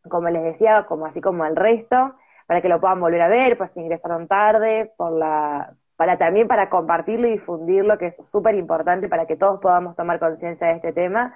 como 0.10 0.30
les 0.30 0.44
decía, 0.44 0.86
como 0.88 1.06
así 1.08 1.20
como 1.20 1.44
el 1.46 1.58
resto, 1.58 2.16
para 2.48 2.62
que 2.62 2.70
lo 2.70 2.80
puedan 2.80 3.02
volver 3.02 3.24
a 3.24 3.28
ver, 3.28 3.58
pues 3.58 3.76
ingresaron 3.76 4.30
tarde, 4.30 4.94
por 4.96 5.12
la, 5.12 5.74
para 5.98 6.18
también 6.18 6.48
para 6.48 6.70
compartirlo 6.70 7.28
y 7.28 7.32
difundirlo, 7.32 7.98
que 7.98 8.08
es 8.08 8.26
súper 8.26 8.56
importante 8.56 9.10
para 9.10 9.26
que 9.26 9.36
todos 9.36 9.60
podamos 9.60 9.98
tomar 9.98 10.18
conciencia 10.20 10.68
de 10.68 10.76
este 10.76 10.94
tema. 10.94 11.36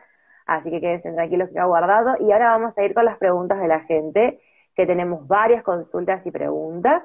Así 0.49 0.71
que 0.71 0.81
quédense 0.81 1.11
tranquilos 1.11 1.49
que 1.49 1.53
queda 1.53 1.65
guardado. 1.65 2.15
Y 2.19 2.31
ahora 2.31 2.57
vamos 2.57 2.75
a 2.75 2.83
ir 2.83 2.95
con 2.95 3.05
las 3.05 3.19
preguntas 3.19 3.59
de 3.59 3.67
la 3.67 3.81
gente, 3.81 4.39
que 4.75 4.87
tenemos 4.87 5.27
varias 5.27 5.61
consultas 5.61 6.25
y 6.25 6.31
preguntas. 6.31 7.03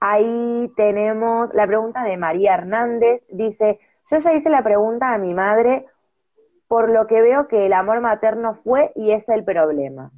Ahí 0.00 0.72
tenemos 0.74 1.52
la 1.52 1.66
pregunta 1.66 2.04
de 2.04 2.16
María 2.16 2.54
Hernández. 2.54 3.22
Dice, 3.28 3.80
yo 4.10 4.16
ya 4.16 4.32
hice 4.32 4.48
la 4.48 4.62
pregunta 4.62 5.12
a 5.12 5.18
mi 5.18 5.34
madre, 5.34 5.84
por 6.66 6.88
lo 6.88 7.06
que 7.06 7.20
veo 7.20 7.48
que 7.48 7.66
el 7.66 7.74
amor 7.74 8.00
materno 8.00 8.54
fue 8.64 8.92
y 8.94 9.10
es 9.10 9.28
el 9.28 9.44
problema. 9.44 10.10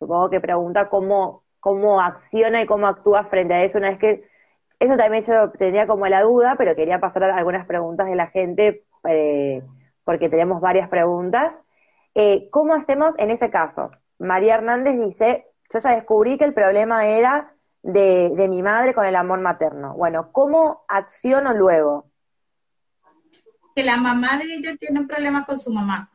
Supongo 0.00 0.30
que 0.30 0.40
pregunta 0.40 0.88
cómo, 0.88 1.44
cómo 1.60 2.00
acciona 2.00 2.60
y 2.60 2.66
cómo 2.66 2.88
actúa 2.88 3.22
frente 3.26 3.54
a 3.54 3.62
eso. 3.62 3.78
Una 3.78 3.90
vez 3.90 4.00
que, 4.00 4.24
eso 4.80 4.96
también 4.96 5.22
yo 5.22 5.52
tenía 5.52 5.86
como 5.86 6.08
la 6.08 6.22
duda, 6.22 6.56
pero 6.58 6.74
quería 6.74 6.98
pasar 6.98 7.22
algunas 7.22 7.66
preguntas 7.66 8.08
de 8.08 8.16
la 8.16 8.26
gente, 8.26 8.82
eh, 9.04 9.62
porque 10.04 10.28
tenemos 10.28 10.60
varias 10.60 10.88
preguntas. 10.88 11.52
Eh, 12.14 12.48
¿Cómo 12.50 12.74
hacemos 12.74 13.14
en 13.18 13.30
ese 13.30 13.50
caso? 13.50 13.90
María 14.18 14.54
Hernández 14.54 14.98
dice, 14.98 15.46
yo 15.72 15.78
ya 15.78 15.90
descubrí 15.90 16.36
que 16.38 16.44
el 16.44 16.54
problema 16.54 17.06
era 17.06 17.54
de, 17.82 18.30
de 18.34 18.48
mi 18.48 18.62
madre 18.62 18.94
con 18.94 19.04
el 19.04 19.16
amor 19.16 19.40
materno. 19.40 19.94
Bueno, 19.94 20.30
¿cómo 20.32 20.82
acciono 20.88 21.54
luego? 21.54 22.06
Que 23.74 23.82
la 23.82 23.96
mamá 23.96 24.36
de 24.38 24.44
ella 24.54 24.76
tiene 24.78 25.00
un 25.00 25.06
problema 25.06 25.44
con 25.44 25.58
su 25.58 25.72
mamá. 25.72 26.10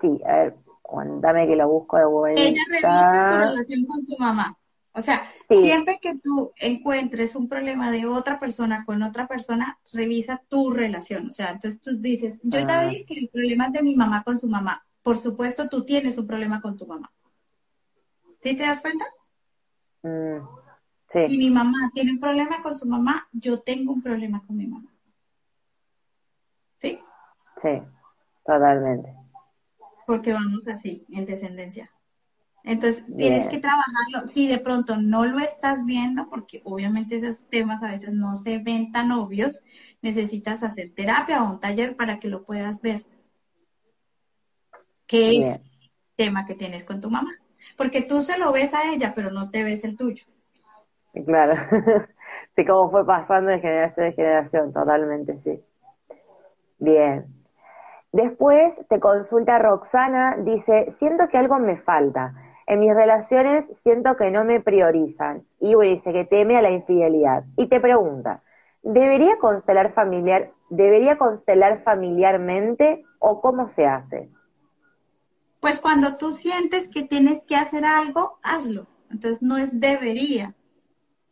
Sí, 0.00 0.20
a 0.26 0.32
ver, 0.36 0.54
cuéntame 0.82 1.46
que 1.46 1.56
lo 1.56 1.68
busco 1.68 1.96
de 1.96 2.04
vuelta. 2.04 2.40
Ella 2.40 2.62
revisa 2.68 3.32
su 3.32 3.38
relación 3.38 3.86
con 3.86 4.04
su 4.04 4.16
mamá. 4.18 4.56
O 4.96 5.00
sea, 5.00 5.28
siempre 5.48 5.98
que 6.00 6.16
tú 6.18 6.52
encuentres 6.56 7.34
un 7.34 7.48
problema 7.48 7.90
de 7.90 8.06
otra 8.06 8.38
persona 8.38 8.84
con 8.84 9.02
otra 9.02 9.26
persona, 9.26 9.76
revisa 9.92 10.40
tu 10.48 10.70
relación. 10.70 11.28
O 11.28 11.32
sea, 11.32 11.50
entonces 11.50 11.82
tú 11.82 12.00
dices, 12.00 12.40
yo 12.44 12.60
ah. 12.68 12.90
que 13.06 13.18
el 13.18 13.28
problema 13.28 13.66
es 13.66 13.72
de 13.72 13.82
mi 13.82 13.96
mamá 13.96 14.22
con 14.22 14.38
su 14.38 14.46
mamá. 14.46 14.86
Por 15.02 15.18
supuesto, 15.18 15.68
tú 15.68 15.84
tienes 15.84 16.16
un 16.16 16.28
problema 16.28 16.60
con 16.60 16.76
tu 16.76 16.86
mamá. 16.86 17.10
¿Sí 18.40 18.56
te 18.56 18.62
das 18.62 18.80
cuenta? 18.80 19.04
Mm, 20.02 20.38
y 21.28 21.38
mi 21.38 21.50
mamá 21.50 21.90
tiene 21.92 22.12
un 22.12 22.20
problema 22.20 22.62
con 22.62 22.74
su 22.74 22.86
mamá, 22.86 23.28
yo 23.32 23.60
tengo 23.60 23.92
un 23.92 24.02
problema 24.02 24.44
con 24.46 24.56
mi 24.56 24.66
mamá. 24.66 24.90
¿Sí? 26.76 27.00
Sí, 27.62 27.82
totalmente. 28.44 29.12
Porque 30.06 30.32
vamos 30.32 30.66
así, 30.68 31.04
en 31.08 31.26
descendencia. 31.26 31.90
Entonces, 32.64 33.04
tienes 33.16 33.46
que 33.48 33.58
trabajarlo. 33.58 34.32
Si 34.32 34.48
de 34.48 34.58
pronto 34.58 34.96
no 34.96 35.26
lo 35.26 35.38
estás 35.38 35.84
viendo, 35.84 36.28
porque 36.28 36.62
obviamente 36.64 37.16
esos 37.16 37.46
temas 37.48 37.82
a 37.82 37.92
veces 37.92 38.12
no 38.12 38.38
se 38.38 38.58
ven 38.58 38.90
tan 38.90 39.12
obvios, 39.12 39.56
necesitas 40.02 40.62
hacer 40.62 40.92
terapia 40.94 41.42
o 41.42 41.52
un 41.52 41.60
taller 41.60 41.94
para 41.94 42.18
que 42.18 42.28
lo 42.28 42.44
puedas 42.44 42.80
ver. 42.80 43.04
¿Qué 45.06 45.40
es 45.40 45.56
el 45.56 45.90
tema 46.16 46.46
que 46.46 46.54
tienes 46.54 46.84
con 46.84 47.00
tu 47.00 47.10
mamá? 47.10 47.30
porque 47.76 48.02
tú 48.02 48.20
se 48.20 48.38
lo 48.38 48.52
ves 48.52 48.74
a 48.74 48.92
ella, 48.92 49.12
pero 49.14 49.30
no 49.30 49.50
te 49.50 49.64
ves 49.64 49.84
el 49.84 49.96
tuyo. 49.96 50.24
Claro, 51.26 51.54
sí, 52.56 52.64
como 52.64 52.90
fue 52.90 53.06
pasando 53.06 53.50
de 53.50 53.60
generación 53.60 54.06
en 54.06 54.14
generación, 54.14 54.72
totalmente, 54.72 55.38
sí. 55.44 55.60
Bien. 56.78 57.26
Después 58.12 58.80
te 58.88 59.00
consulta 59.00 59.58
Roxana, 59.58 60.36
dice, 60.38 60.92
siento 60.98 61.28
que 61.28 61.38
algo 61.38 61.58
me 61.58 61.76
falta. 61.78 62.32
En 62.66 62.80
mis 62.80 62.94
relaciones 62.94 63.66
siento 63.82 64.16
que 64.16 64.30
no 64.30 64.44
me 64.44 64.60
priorizan. 64.60 65.44
Y 65.60 65.74
dice 65.74 66.12
que 66.12 66.24
teme 66.24 66.56
a 66.56 66.62
la 66.62 66.70
infidelidad. 66.70 67.44
Y 67.56 67.68
te 67.68 67.80
pregunta, 67.80 68.42
¿debería 68.82 69.36
constelar 69.38 69.92
familiar, 69.92 70.50
debería 70.70 71.18
constelar 71.18 71.82
familiarmente 71.82 73.04
o 73.18 73.40
cómo 73.40 73.68
se 73.68 73.86
hace? 73.86 74.30
Pues 75.60 75.80
cuando 75.80 76.16
tú 76.16 76.36
sientes 76.36 76.88
que 76.88 77.04
tienes 77.04 77.42
que 77.42 77.56
hacer 77.56 77.84
algo, 77.84 78.38
hazlo. 78.42 78.86
Entonces 79.10 79.42
no 79.42 79.56
es 79.56 79.68
debería, 79.72 80.54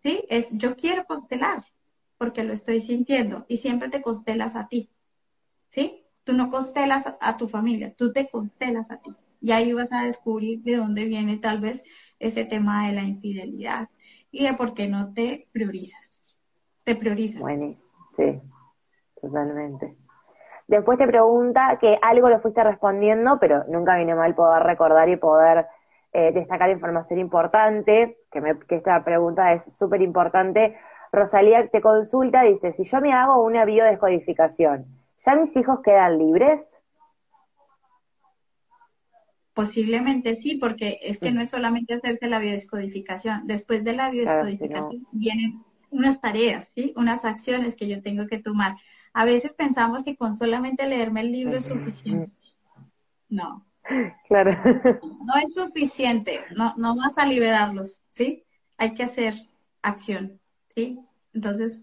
¿sí? 0.02 0.24
Es 0.28 0.50
yo 0.52 0.76
quiero 0.76 1.04
constelar 1.04 1.64
porque 2.16 2.44
lo 2.44 2.52
estoy 2.52 2.80
sintiendo 2.80 3.44
y 3.48 3.56
siempre 3.56 3.88
te 3.88 4.00
constelas 4.00 4.54
a 4.54 4.68
ti, 4.68 4.90
¿sí? 5.68 6.04
Tú 6.22 6.34
no 6.34 6.50
constelas 6.50 7.04
a 7.20 7.36
tu 7.36 7.48
familia, 7.48 7.92
tú 7.96 8.12
te 8.12 8.28
constelas 8.30 8.88
a 8.90 8.98
ti. 8.98 9.10
Y 9.42 9.50
ahí 9.50 9.72
vas 9.72 9.90
a 9.90 10.04
descubrir 10.04 10.62
de 10.62 10.76
dónde 10.76 11.04
viene 11.04 11.36
tal 11.36 11.60
vez 11.60 11.84
ese 12.20 12.44
tema 12.44 12.86
de 12.86 12.94
la 12.94 13.02
infidelidad 13.02 13.88
y 14.30 14.46
de 14.46 14.54
por 14.54 14.72
qué 14.72 14.88
no 14.88 15.12
te 15.12 15.48
priorizas. 15.52 16.38
Te 16.84 16.94
priorizas. 16.94 17.40
Bueno, 17.40 17.76
sí, 18.16 18.40
totalmente. 19.20 19.96
Después 20.68 20.96
te 20.96 21.06
pregunta 21.06 21.76
que 21.80 21.98
algo 22.00 22.30
lo 22.30 22.40
fuiste 22.40 22.62
respondiendo, 22.62 23.38
pero 23.40 23.64
nunca 23.68 23.96
viene 23.96 24.14
mal 24.14 24.34
poder 24.34 24.62
recordar 24.62 25.08
y 25.08 25.16
poder 25.16 25.66
eh, 26.12 26.30
destacar 26.32 26.70
información 26.70 27.18
importante, 27.18 28.18
que, 28.30 28.40
me, 28.40 28.58
que 28.60 28.76
esta 28.76 29.02
pregunta 29.04 29.52
es 29.52 29.76
súper 29.76 30.02
importante. 30.02 30.76
Rosalía 31.10 31.68
te 31.68 31.80
consulta, 31.80 32.42
dice, 32.42 32.72
si 32.74 32.84
yo 32.84 33.00
me 33.00 33.12
hago 33.12 33.42
una 33.42 33.64
biodescodificación, 33.64 34.86
¿ya 35.26 35.34
mis 35.34 35.54
hijos 35.56 35.80
quedan 35.82 36.18
libres? 36.18 36.66
Posiblemente 39.54 40.40
sí, 40.42 40.54
porque 40.54 40.98
es 41.02 41.18
que 41.18 41.30
no 41.30 41.42
es 41.42 41.50
solamente 41.50 41.94
hacerse 41.94 42.26
la 42.26 42.38
biodescodificación. 42.38 43.46
Después 43.46 43.84
de 43.84 43.92
la 43.92 44.10
biodescodificación 44.10 45.06
vienen 45.12 45.62
unas 45.90 46.20
tareas, 46.20 46.66
¿sí? 46.74 46.94
unas 46.96 47.24
acciones 47.24 47.76
que 47.76 47.86
yo 47.86 48.02
tengo 48.02 48.26
que 48.26 48.38
tomar. 48.38 48.76
A 49.12 49.24
veces 49.24 49.52
pensamos 49.52 50.04
que 50.04 50.16
con 50.16 50.34
solamente 50.34 50.88
leerme 50.88 51.20
el 51.20 51.32
libro 51.32 51.58
es 51.58 51.66
suficiente. 51.66 52.32
No. 53.28 53.64
Claro. 54.26 54.56
No 54.64 55.34
es 55.36 55.54
suficiente, 55.54 56.40
no, 56.56 56.74
no 56.76 56.96
vas 56.96 57.12
a 57.16 57.26
liberarlos, 57.26 58.00
¿sí? 58.10 58.44
Hay 58.78 58.94
que 58.94 59.02
hacer 59.02 59.34
acción, 59.82 60.40
¿sí? 60.68 60.98
Entonces, 61.34 61.78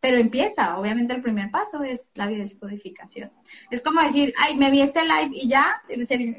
pero 0.00 0.16
empieza, 0.16 0.78
obviamente 0.78 1.14
el 1.14 1.22
primer 1.22 1.50
paso 1.50 1.82
es 1.82 2.12
la 2.16 2.26
descodificación. 2.26 3.30
Es 3.70 3.82
como 3.82 4.00
decir, 4.00 4.32
ay, 4.38 4.56
me 4.56 4.70
vi 4.70 4.80
este 4.80 5.02
live 5.02 5.30
y 5.32 5.48
ya, 5.48 5.82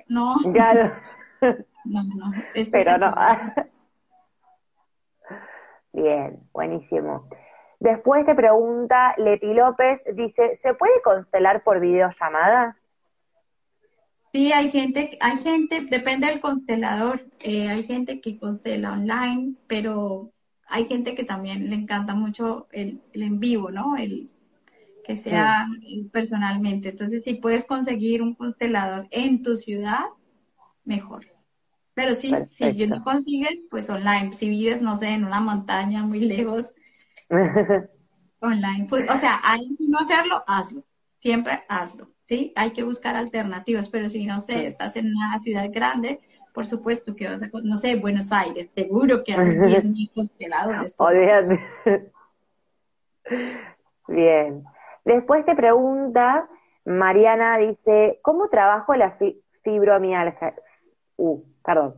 no. 0.07 0.35
Claro. 0.53 0.93
No, 1.83 2.03
no. 2.03 2.31
pero 2.71 2.99
no. 2.99 3.11
Bien, 5.93 6.39
buenísimo. 6.53 7.27
Después 7.79 8.23
te 8.27 8.35
pregunta 8.35 9.15
Leti 9.17 9.51
López, 9.51 9.99
dice, 10.13 10.59
¿se 10.61 10.75
puede 10.75 11.01
constelar 11.01 11.63
por 11.63 11.79
videollamada? 11.79 12.77
Sí, 14.31 14.53
hay 14.53 14.69
gente, 14.69 15.17
hay 15.19 15.39
gente, 15.39 15.81
depende 15.89 16.27
del 16.27 16.39
constelador, 16.39 17.25
eh, 17.43 17.67
hay 17.67 17.83
gente 17.83 18.21
que 18.21 18.37
constela 18.37 18.93
online, 18.93 19.55
pero 19.65 20.29
hay 20.71 20.85
gente 20.85 21.15
que 21.15 21.23
también 21.23 21.69
le 21.69 21.75
encanta 21.75 22.15
mucho 22.15 22.67
el, 22.71 23.01
en 23.13 23.39
vivo, 23.39 23.69
¿no? 23.71 23.97
El 23.97 24.29
que 25.05 25.17
sea 25.17 25.67
personalmente. 26.11 26.89
Entonces, 26.89 27.23
si 27.25 27.35
puedes 27.35 27.65
conseguir 27.65 28.21
un 28.21 28.35
constelador 28.35 29.07
en 29.11 29.43
tu 29.43 29.57
ciudad, 29.57 29.99
mejor. 30.85 31.27
Pero 31.93 32.15
sí, 32.15 32.33
si 32.49 32.87
no 32.87 33.03
consigues, 33.03 33.59
pues 33.69 33.89
online. 33.89 34.33
Si 34.33 34.49
vives, 34.49 34.81
no 34.81 34.95
sé, 34.95 35.09
en 35.09 35.25
una 35.25 35.41
montaña 35.41 36.03
muy 36.03 36.21
lejos, 36.21 36.73
online. 38.39 38.87
Pues, 38.89 39.03
o 39.09 39.15
sea, 39.15 39.41
hay 39.43 39.75
no 39.79 39.99
hacerlo, 39.99 40.43
hazlo. 40.47 40.85
Siempre 41.19 41.63
hazlo. 41.67 42.09
¿sí? 42.29 42.53
Hay 42.55 42.71
que 42.71 42.83
buscar 42.83 43.17
alternativas, 43.17 43.89
pero 43.89 44.07
si 44.07 44.25
no 44.25 44.39
sé, 44.39 44.65
estás 44.65 44.95
en 44.95 45.07
una 45.07 45.41
ciudad 45.43 45.69
grande, 45.69 46.21
por 46.53 46.65
supuesto 46.65 47.15
que 47.15 47.27
vas 47.27 47.41
a, 47.41 47.49
no 47.63 47.77
sé, 47.77 47.95
Buenos 47.95 48.31
Aires, 48.31 48.69
seguro 48.75 49.23
que 49.23 49.33
hay 49.33 49.47
10.000 49.47 50.11
consteladores. 50.13 50.93
Bien. 54.07 54.63
Después 55.05 55.45
te 55.45 55.55
pregunta, 55.55 56.47
Mariana 56.85 57.57
dice, 57.57 58.19
¿cómo 58.21 58.49
trabajo 58.49 58.95
la 58.95 59.17
fibromialgia? 59.63 60.53
Uh, 61.15 61.41
perdón. 61.63 61.95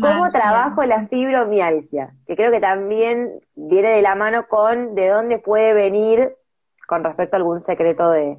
¿Cómo 0.00 0.30
trabajo 0.30 0.84
la 0.84 1.06
fibromialgia? 1.08 2.14
Que 2.26 2.36
creo 2.36 2.50
que 2.50 2.60
también 2.60 3.40
viene 3.54 3.90
de 3.90 4.02
la 4.02 4.14
mano 4.14 4.46
con 4.48 4.94
de 4.94 5.08
dónde 5.08 5.38
puede 5.38 5.74
venir 5.74 6.34
con 6.86 7.04
respecto 7.04 7.36
a 7.36 7.38
algún 7.38 7.60
secreto 7.60 8.10
de... 8.10 8.38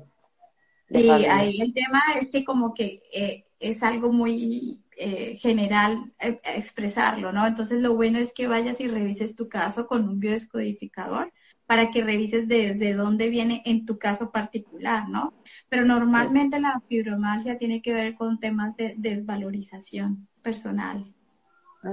sí, 0.89 1.09
ahí 1.09 1.61
el 1.61 1.73
tema 1.73 2.01
es 2.19 2.29
que 2.29 2.43
como 2.43 2.73
que 2.73 3.01
eh, 3.13 3.45
es 3.59 3.81
algo 3.83 4.11
muy 4.11 4.80
eh, 5.03 5.35
general 5.37 6.13
eh, 6.19 6.39
expresarlo, 6.55 7.31
¿no? 7.31 7.47
Entonces 7.47 7.81
lo 7.81 7.95
bueno 7.95 8.19
es 8.19 8.31
que 8.35 8.47
vayas 8.47 8.79
y 8.79 8.87
revises 8.87 9.35
tu 9.35 9.49
caso 9.49 9.87
con 9.87 10.07
un 10.07 10.19
biodescodificador 10.19 11.33
para 11.65 11.89
que 11.89 12.03
revises 12.03 12.47
desde 12.47 12.93
dónde 12.93 13.29
viene 13.29 13.63
en 13.65 13.87
tu 13.87 13.97
caso 13.97 14.29
particular, 14.29 15.09
¿no? 15.09 15.33
Pero 15.69 15.85
normalmente 15.85 16.59
la 16.59 16.79
fibromialgia 16.87 17.57
tiene 17.57 17.81
que 17.81 17.93
ver 17.95 18.13
con 18.13 18.39
temas 18.39 18.75
de 18.75 18.93
desvalorización 18.95 20.27
personal, 20.43 21.11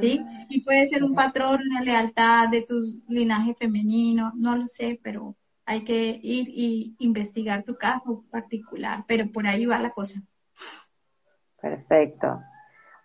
¿sí? 0.03 0.21
Y 0.51 0.61
puede 0.61 0.91
ser 0.91 1.03
un 1.03 1.15
patrón, 1.15 1.63
una 1.67 1.81
lealtad 1.81 2.51
de 2.51 2.61
tu 2.61 3.01
linaje 3.09 3.55
femenino, 3.55 4.35
no 4.37 4.55
lo 4.55 4.67
sé, 4.67 5.01
pero 5.03 5.35
hay 5.65 5.83
que 5.83 6.21
ir 6.23 6.51
y 6.51 6.95
investigar 6.99 7.63
tu 7.65 7.75
caso 7.75 8.27
particular, 8.31 9.03
pero 9.09 9.33
por 9.33 9.47
ahí 9.47 9.65
va 9.65 9.79
la 9.79 9.93
cosa. 9.93 10.21
Perfecto. 11.59 12.39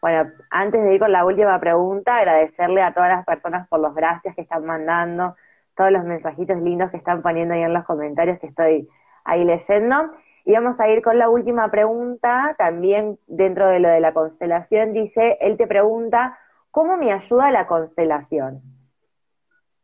Bueno, 0.04 0.30
antes 0.50 0.84
de 0.84 0.96
ir 0.96 1.00
con 1.00 1.14
la 1.14 1.24
última 1.24 1.58
pregunta, 1.62 2.18
agradecerle 2.18 2.82
a 2.82 2.94
todas 2.94 3.08
las 3.08 3.26
personas 3.26 3.70
por 3.70 3.80
los 3.80 3.96
gracias 3.96 4.36
que 4.36 4.42
están 4.42 4.66
mandando, 4.66 5.38
todos 5.78 5.94
los 5.94 6.04
mensajitos 6.04 6.58
lindos 6.62 6.92
que 6.92 6.98
están 6.98 7.22
poniendo 7.22 7.54
ahí 7.54 7.62
en 7.62 7.72
los 7.72 7.86
comentarios 7.86 8.38
que 8.40 8.48
estoy 8.48 8.90
ahí 9.24 9.46
leyendo. 9.46 10.12
Y 10.44 10.52
vamos 10.52 10.78
a 10.82 10.90
ir 10.90 11.02
con 11.02 11.18
la 11.18 11.30
última 11.30 11.72
pregunta, 11.72 12.54
también 12.58 13.18
dentro 13.28 13.70
de 13.70 13.80
lo 13.80 13.88
de 13.88 14.02
la 14.02 14.14
constelación. 14.14 14.92
Dice, 14.92 15.38
él 15.40 15.56
te 15.56 15.68
pregunta, 15.68 16.38
¿cómo 16.70 16.98
me 16.98 17.14
ayuda 17.14 17.50
la 17.52 17.66
constelación? 17.66 18.62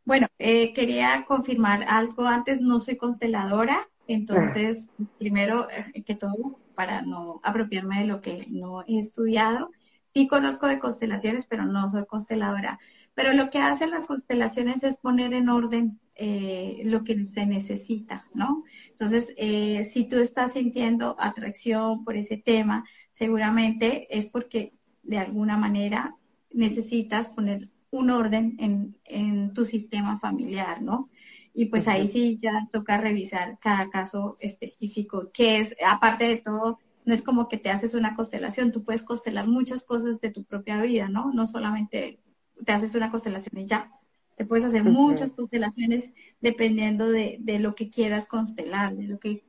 Bueno, 0.04 0.26
eh, 0.38 0.74
quería 0.74 1.24
confirmar 1.26 1.80
algo 1.88 2.26
antes, 2.26 2.60
no 2.60 2.78
soy 2.78 2.98
consteladora, 2.98 3.88
entonces, 4.06 4.90
primero 5.18 5.66
eh, 5.70 6.02
que 6.02 6.14
todo, 6.14 6.58
para 6.74 7.00
no 7.00 7.40
apropiarme 7.42 8.00
de 8.00 8.06
lo 8.06 8.20
que 8.20 8.44
no 8.50 8.82
he 8.82 8.98
estudiado, 8.98 9.70
sí 10.14 10.28
conozco 10.28 10.66
de 10.66 10.78
constelaciones, 10.78 11.46
pero 11.46 11.64
no 11.64 11.88
soy 11.88 12.06
consteladora. 12.06 12.78
Pero 13.14 13.32
lo 13.32 13.50
que 13.50 13.58
hacen 13.58 13.90
las 13.90 14.06
constelaciones 14.06 14.82
es 14.82 14.96
poner 14.96 15.34
en 15.34 15.48
orden 15.48 15.98
eh, 16.14 16.82
lo 16.84 17.04
que 17.04 17.26
se 17.34 17.46
necesita, 17.46 18.26
¿no? 18.34 18.64
Entonces, 18.90 19.32
eh, 19.36 19.84
si 19.84 20.04
tú 20.06 20.16
estás 20.16 20.54
sintiendo 20.54 21.16
atracción 21.18 22.04
por 22.04 22.16
ese 22.16 22.36
tema, 22.36 22.84
seguramente 23.12 24.06
es 24.16 24.26
porque 24.26 24.72
de 25.02 25.18
alguna 25.18 25.56
manera 25.56 26.14
necesitas 26.52 27.28
poner 27.28 27.68
un 27.90 28.10
orden 28.10 28.56
en, 28.58 28.96
en 29.04 29.52
tu 29.52 29.64
sistema 29.64 30.18
familiar, 30.20 30.82
¿no? 30.82 31.10
Y 31.52 31.66
pues 31.66 31.88
ahí 31.88 32.06
sí 32.06 32.38
ya 32.40 32.68
toca 32.72 32.96
revisar 32.98 33.58
cada 33.60 33.90
caso 33.90 34.36
específico, 34.40 35.30
que 35.32 35.58
es, 35.58 35.76
aparte 35.84 36.26
de 36.26 36.36
todo, 36.38 36.78
no 37.04 37.14
es 37.14 37.22
como 37.22 37.48
que 37.48 37.58
te 37.58 37.70
haces 37.70 37.94
una 37.94 38.14
constelación, 38.14 38.72
tú 38.72 38.84
puedes 38.84 39.02
constelar 39.02 39.46
muchas 39.46 39.84
cosas 39.84 40.20
de 40.20 40.30
tu 40.30 40.44
propia 40.44 40.80
vida, 40.82 41.08
¿no? 41.08 41.32
No 41.32 41.46
solamente 41.46 42.20
te 42.64 42.72
haces 42.72 42.94
una 42.94 43.10
constelación 43.10 43.58
y 43.58 43.66
ya. 43.66 43.90
Te 44.36 44.44
puedes 44.44 44.64
hacer 44.64 44.84
muchas 44.84 45.32
constelaciones 45.32 46.12
dependiendo 46.40 47.08
de, 47.08 47.38
lo 47.60 47.74
que 47.74 47.90
quieras 47.90 48.26
constelar, 48.26 48.94
de 48.94 49.04
lo 49.04 49.18
que 49.18 49.42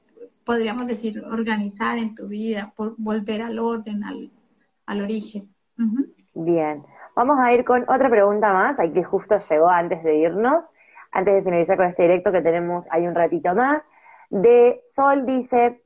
podríamos 0.44 0.88
decir 0.88 1.24
organizar 1.24 1.98
en 1.98 2.14
tu 2.16 2.28
vida, 2.28 2.74
por 2.76 2.96
volver 2.98 3.42
al 3.42 3.60
orden, 3.60 4.04
al, 4.04 4.32
al 4.86 5.02
origen. 5.02 5.50
Bien, 6.34 6.84
vamos 7.16 7.38
a 7.40 7.54
ir 7.54 7.64
con 7.64 7.84
otra 7.84 8.10
pregunta 8.10 8.52
más, 8.52 8.80
ahí 8.80 8.92
que 8.92 9.04
justo 9.04 9.40
llegó 9.50 9.70
antes 9.70 10.04
de 10.04 10.18
irnos, 10.18 10.66
antes 11.12 11.36
de 11.36 11.44
finalizar 11.44 11.78
con 11.78 11.86
este 11.88 12.04
directo 12.04 12.32
que 12.32 12.42
tenemos 12.42 12.86
ahí 12.90 13.08
un 13.08 13.16
ratito 13.16 13.54
más. 13.56 13.82
De 14.30 14.82
Sol 14.90 15.26
dice, 15.26 15.81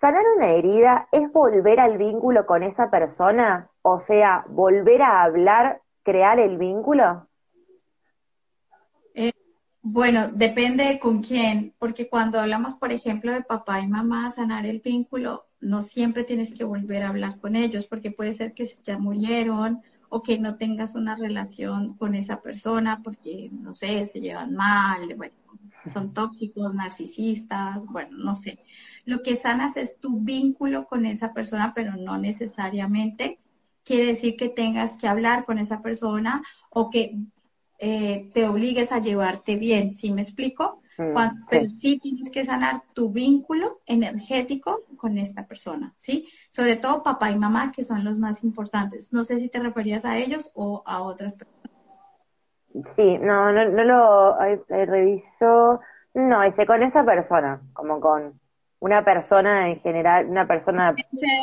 ¿sanar 0.00 0.24
una 0.36 0.52
herida 0.52 1.08
es 1.12 1.32
volver 1.32 1.80
al 1.80 1.98
vínculo 1.98 2.46
con 2.46 2.62
esa 2.62 2.90
persona? 2.90 3.70
O 3.82 4.00
sea, 4.00 4.44
volver 4.48 5.02
a 5.02 5.22
hablar 5.22 5.82
crear 6.02 6.38
el 6.38 6.56
vínculo? 6.56 7.28
Eh, 9.14 9.32
bueno, 9.82 10.28
depende 10.28 10.98
con 10.98 11.22
quién, 11.22 11.74
porque 11.78 12.08
cuando 12.08 12.40
hablamos, 12.40 12.76
por 12.76 12.92
ejemplo, 12.92 13.32
de 13.32 13.42
papá 13.42 13.80
y 13.80 13.88
mamá, 13.88 14.30
sanar 14.30 14.64
el 14.64 14.80
vínculo, 14.80 15.44
no 15.60 15.82
siempre 15.82 16.24
tienes 16.24 16.54
que 16.54 16.64
volver 16.64 17.02
a 17.02 17.08
hablar 17.08 17.38
con 17.40 17.56
ellos, 17.56 17.84
porque 17.84 18.10
puede 18.10 18.32
ser 18.32 18.54
que 18.54 18.64
ya 18.82 18.96
murieron 18.96 19.82
o 20.08 20.22
que 20.22 20.38
no 20.38 20.56
tengas 20.56 20.94
una 20.94 21.14
relación 21.14 21.94
con 21.96 22.14
esa 22.14 22.40
persona 22.40 23.02
porque, 23.02 23.50
no 23.52 23.74
sé, 23.74 24.06
se 24.06 24.20
llevan 24.20 24.54
mal, 24.54 25.14
bueno, 25.16 25.34
son 25.92 26.12
tóxicos, 26.12 26.74
narcisistas, 26.74 27.84
bueno, 27.86 28.16
no 28.16 28.34
sé. 28.34 28.58
Lo 29.08 29.22
que 29.22 29.36
sanas 29.36 29.78
es 29.78 29.98
tu 29.98 30.20
vínculo 30.20 30.86
con 30.86 31.06
esa 31.06 31.32
persona, 31.32 31.72
pero 31.74 31.96
no 31.96 32.18
necesariamente 32.18 33.38
quiere 33.82 34.04
decir 34.04 34.36
que 34.36 34.50
tengas 34.50 34.98
que 34.98 35.08
hablar 35.08 35.46
con 35.46 35.58
esa 35.58 35.80
persona 35.80 36.42
o 36.68 36.90
que 36.90 37.16
eh, 37.78 38.30
te 38.34 38.46
obligues 38.46 38.92
a 38.92 38.98
llevarte 38.98 39.56
bien, 39.56 39.92
¿sí 39.92 40.12
me 40.12 40.20
explico? 40.20 40.82
Mm, 40.98 41.14
pero 41.48 41.70
sí. 41.80 41.98
tienes 41.98 42.30
que 42.30 42.44
sanar 42.44 42.82
tu 42.92 43.08
vínculo 43.08 43.80
energético 43.86 44.82
con 44.98 45.16
esta 45.16 45.46
persona, 45.46 45.94
¿sí? 45.96 46.28
Sobre 46.50 46.76
todo 46.76 47.02
papá 47.02 47.30
y 47.30 47.38
mamá, 47.38 47.72
que 47.72 47.84
son 47.84 48.04
los 48.04 48.18
más 48.18 48.44
importantes. 48.44 49.10
No 49.10 49.24
sé 49.24 49.38
si 49.38 49.48
te 49.48 49.58
referías 49.58 50.04
a 50.04 50.18
ellos 50.18 50.50
o 50.54 50.82
a 50.84 51.00
otras 51.00 51.32
personas. 51.32 51.72
Sí, 52.94 53.16
no, 53.16 53.52
no, 53.52 53.70
no 53.70 53.84
lo 53.84 54.44
eh, 54.44 54.84
reviso. 54.84 55.80
No, 56.12 56.46
hice 56.46 56.66
con 56.66 56.82
esa 56.82 57.06
persona, 57.06 57.62
como 57.72 58.00
con 58.00 58.38
una 58.80 59.04
persona 59.04 59.70
en 59.70 59.80
general, 59.80 60.26
una 60.26 60.46
persona... 60.46 60.94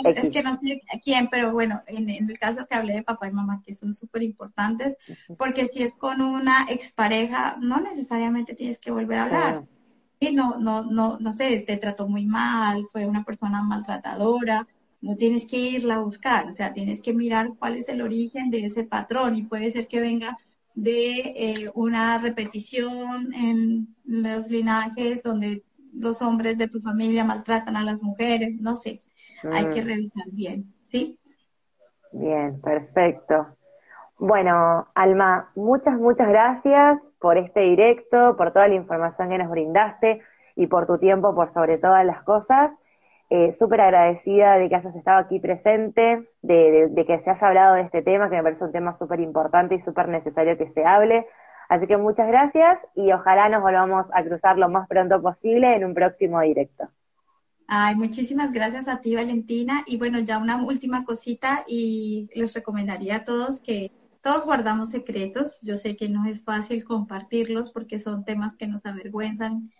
Es 0.06 0.32
que 0.32 0.42
no 0.42 0.54
sé 0.54 0.82
a 0.94 1.00
quién, 1.00 1.28
pero 1.30 1.52
bueno, 1.52 1.82
en, 1.88 2.10
el 2.10 2.40
caso 2.40 2.66
que 2.66 2.76
hablé 2.76 2.94
de 2.94 3.04
papá 3.04 3.28
y 3.28 3.32
mamá, 3.32 3.62
que 3.66 3.74
son 3.74 3.94
súper 3.94 4.24
importantes, 4.24 4.96
porque 5.38 5.70
si 5.74 5.84
es 5.84 5.94
con 5.96 6.22
una 6.22 6.66
expareja, 6.70 7.58
no 7.60 7.82
necesariamente 7.82 8.56
tienes 8.56 8.80
que 8.80 8.92
volver 8.92 9.20
a 9.20 9.26
hablar. 9.26 9.64
Y 10.20 10.32
no, 10.32 10.58
no, 10.58 10.84
no, 10.84 11.18
no 11.20 11.36
sé, 11.36 11.60
te 11.60 11.76
trató 11.78 12.08
muy 12.08 12.26
mal, 12.26 12.86
fue 12.92 13.06
una 13.06 13.24
persona 13.26 13.62
maltratadora, 13.62 14.66
no 15.02 15.16
tienes 15.18 15.46
que 15.46 15.58
irla 15.58 15.96
a 15.96 16.00
buscar, 16.00 16.48
o 16.48 16.56
sea, 16.56 16.74
tienes 16.74 17.02
que 17.02 17.14
mirar 17.14 17.50
cuál 17.60 17.76
es 17.76 17.90
el 17.90 18.02
origen 18.02 18.50
de 18.50 18.66
ese 18.66 18.86
patrón 18.86 19.36
y 19.36 19.44
puede 19.44 19.70
ser 19.72 19.88
que 19.88 20.00
venga 20.00 20.38
de 20.74 21.20
eh, 21.36 21.72
una 21.74 22.18
repetición 22.18 23.34
en 23.34 23.96
los 24.06 24.50
linajes 24.50 25.22
donde 25.22 25.64
los 25.98 26.22
hombres 26.22 26.58
de 26.58 26.68
tu 26.68 26.82
familia 26.82 27.24
maltratan 27.24 27.76
a 27.78 27.84
las 27.84 28.02
mujeres, 28.02 28.60
no 28.60 28.76
sé, 28.76 29.02
hay 29.52 29.70
que 29.70 29.82
mm. 29.82 29.86
revisar 29.86 30.26
bien, 30.32 30.74
¿sí? 30.92 31.20
Bien, 32.12 32.60
perfecto. 32.62 33.48
Bueno, 34.18 34.88
Alma, 34.96 35.52
muchas, 35.56 35.96
muchas 36.00 36.30
gracias 36.30 37.00
por 37.20 37.38
este 37.38 37.62
directo, 37.62 38.36
por 38.38 38.54
toda 38.54 38.68
la 38.68 38.76
información 38.76 39.30
que 39.30 39.38
nos 39.38 39.50
brindaste 39.50 40.22
y 40.56 40.68
por 40.68 40.88
tu 40.88 40.98
tiempo, 40.98 41.36
por 41.36 41.52
sobre 41.52 41.78
todas 41.78 42.06
las 42.06 42.24
cosas. 42.24 42.72
Eh, 43.30 43.52
Súper 43.54 43.82
agradecida 43.82 44.58
de 44.58 44.70
que 44.70 44.76
hayas 44.76 44.96
estado 44.96 45.20
aquí 45.20 45.40
presente, 45.40 46.30
de, 46.42 46.88
de, 46.90 47.06
que 47.06 47.20
se 47.20 47.30
haya 47.30 47.48
hablado 47.48 47.76
de 47.76 47.82
este 47.82 48.04
tema, 48.04 48.30
que 48.30 48.36
me 48.38 48.44
parece 48.44 48.64
un 48.64 48.72
tema 48.72 48.94
súper 48.94 49.20
importante 49.20 49.76
y 49.76 49.80
súper 49.80 50.08
necesario 50.08 50.58
que 50.58 50.70
se 50.70 50.86
hable. 50.86 51.28
Así 51.70 51.88
que 51.88 51.98
muchas 51.98 52.28
gracias 52.28 52.80
y 52.96 53.12
ojalá 53.12 53.50
nos 53.50 53.62
volvamos 53.62 54.06
a 54.14 54.24
cruzar 54.24 54.58
lo 54.58 54.70
más 54.70 54.88
pronto 54.88 55.22
posible 55.22 55.76
en 55.76 55.86
un 55.86 55.94
próximo 55.94 56.40
directo. 56.42 56.90
Ay, 57.68 57.96
muchísimas 57.96 58.52
gracias 58.52 58.88
a 58.88 59.02
ti, 59.02 59.16
Valentina. 59.16 59.84
Y 59.88 59.98
bueno, 59.98 60.20
ya 60.20 60.38
una 60.38 60.64
última 60.64 61.04
cosita 61.04 61.64
y 61.68 62.30
les 62.36 62.54
recomendaría 62.54 63.18
a 63.18 63.24
todos 63.24 63.60
que 63.60 63.92
todos 64.22 64.46
guardamos 64.46 64.92
secretos. 64.92 65.60
Yo 65.62 65.78
sé 65.78 65.98
que 65.98 66.08
no 66.08 66.26
es 66.26 66.44
fácil 66.44 66.84
compartirlos 66.84 67.72
porque 67.72 67.98
son 67.98 68.24
temas 68.24 68.54
que 68.54 68.68
nos 68.68 68.86
avergüenzan 68.86 69.72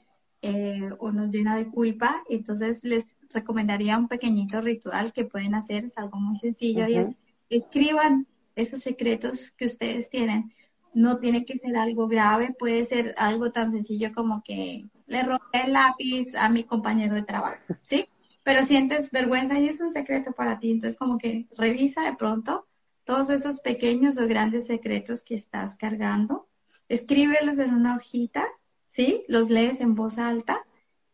eh, 0.42 0.90
o 0.98 1.12
nos 1.12 1.30
llena 1.30 1.56
de 1.56 1.68
culpa. 1.68 2.24
Entonces 2.30 2.84
les 2.84 3.06
recomendaría 3.30 3.98
un 3.98 4.08
pequeñito 4.08 4.62
ritual 4.62 5.14
que 5.14 5.26
pueden 5.26 5.54
hacer, 5.54 5.86
es 5.86 5.98
algo 5.98 6.18
muy 6.20 6.38
sencillo 6.38 6.88
y 6.88 6.98
es 6.98 7.10
escriban 7.50 8.28
esos 8.56 8.82
secretos 8.82 9.52
que 9.52 9.66
ustedes 9.66 10.10
tienen. 10.10 10.54
No 10.96 11.20
tiene 11.20 11.46
que 11.46 11.60
ser 11.60 11.78
algo 11.78 12.08
grave, 12.08 12.56
puede 12.58 12.84
ser 12.86 13.14
algo 13.18 13.52
tan 13.52 13.72
sencillo 13.72 14.12
como 14.14 14.42
que 14.42 14.90
le 15.06 15.24
robé 15.24 15.40
el 15.66 15.74
lápiz 15.74 16.34
a 16.36 16.50
mi 16.50 16.64
compañero 16.64 17.14
de 17.14 17.22
trabajo, 17.22 17.62
¿sí? 17.84 18.08
Pero 18.44 18.64
sientes 18.64 19.12
vergüenza 19.12 19.60
y 19.60 19.68
es 19.68 19.80
un 19.80 19.92
secreto 19.92 20.32
para 20.32 20.58
ti, 20.58 20.72
entonces 20.72 20.98
como 20.98 21.18
que 21.18 21.46
revisa 21.58 22.04
de 22.04 22.16
pronto 22.16 22.66
todos 23.04 23.30
esos 23.30 23.60
pequeños 23.60 24.18
o 24.18 24.28
grandes 24.28 24.66
secretos 24.68 25.22
que 25.22 25.36
estás 25.36 25.78
cargando, 25.78 26.48
escríbelos 26.90 27.60
en 27.60 27.74
una 27.74 27.96
hojita, 27.96 28.48
¿sí? 28.88 29.24
Los 29.28 29.50
lees 29.50 29.82
en 29.82 29.96
voz 29.96 30.18
alta 30.18 30.66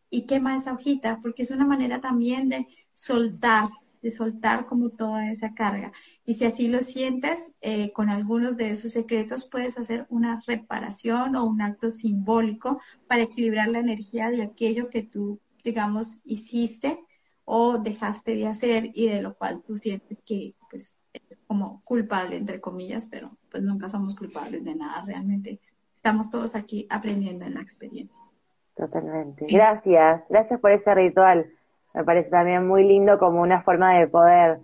y 0.09 0.27
quema 0.27 0.55
esa 0.55 0.73
hojita, 0.73 1.19
porque 1.21 1.41
es 1.41 1.51
una 1.51 1.65
manera 1.65 1.99
también 1.99 2.49
de 2.49 2.67
soltar, 2.93 3.69
de 4.01 4.11
soltar 4.11 4.65
como 4.65 4.89
toda 4.89 5.31
esa 5.31 5.53
carga. 5.53 5.91
Y 6.25 6.35
si 6.35 6.45
así 6.45 6.67
lo 6.67 6.81
sientes, 6.81 7.55
eh, 7.61 7.91
con 7.93 8.09
algunos 8.09 8.57
de 8.57 8.71
esos 8.71 8.91
secretos 8.91 9.47
puedes 9.49 9.77
hacer 9.77 10.05
una 10.09 10.41
reparación 10.45 11.35
o 11.35 11.45
un 11.45 11.61
acto 11.61 11.89
simbólico 11.89 12.81
para 13.07 13.23
equilibrar 13.23 13.67
la 13.67 13.79
energía 13.79 14.29
de 14.29 14.43
aquello 14.43 14.89
que 14.89 15.03
tú, 15.03 15.39
digamos, 15.63 16.17
hiciste 16.23 16.99
o 17.45 17.77
dejaste 17.77 18.35
de 18.35 18.47
hacer 18.47 18.91
y 18.93 19.07
de 19.07 19.21
lo 19.21 19.35
cual 19.35 19.61
tú 19.61 19.75
sientes 19.75 20.23
que 20.23 20.55
pues 20.69 20.97
como 21.47 21.81
culpable, 21.83 22.37
entre 22.37 22.61
comillas, 22.61 23.07
pero 23.07 23.31
pues 23.49 23.61
nunca 23.61 23.89
somos 23.89 24.15
culpables 24.15 24.63
de 24.63 24.73
nada, 24.73 25.03
realmente 25.05 25.59
estamos 25.97 26.29
todos 26.29 26.55
aquí 26.55 26.87
aprendiendo 26.89 27.45
en 27.45 27.55
la 27.55 27.61
experiencia. 27.61 28.15
Totalmente. 28.75 29.47
Gracias, 29.49 30.23
gracias 30.29 30.59
por 30.61 30.71
ese 30.71 30.95
ritual. 30.95 31.45
Me 31.93 32.03
parece 32.03 32.29
también 32.29 32.67
muy 32.67 32.83
lindo 32.83 33.19
como 33.19 33.41
una 33.41 33.61
forma 33.63 33.97
de 33.99 34.07
poder 34.07 34.59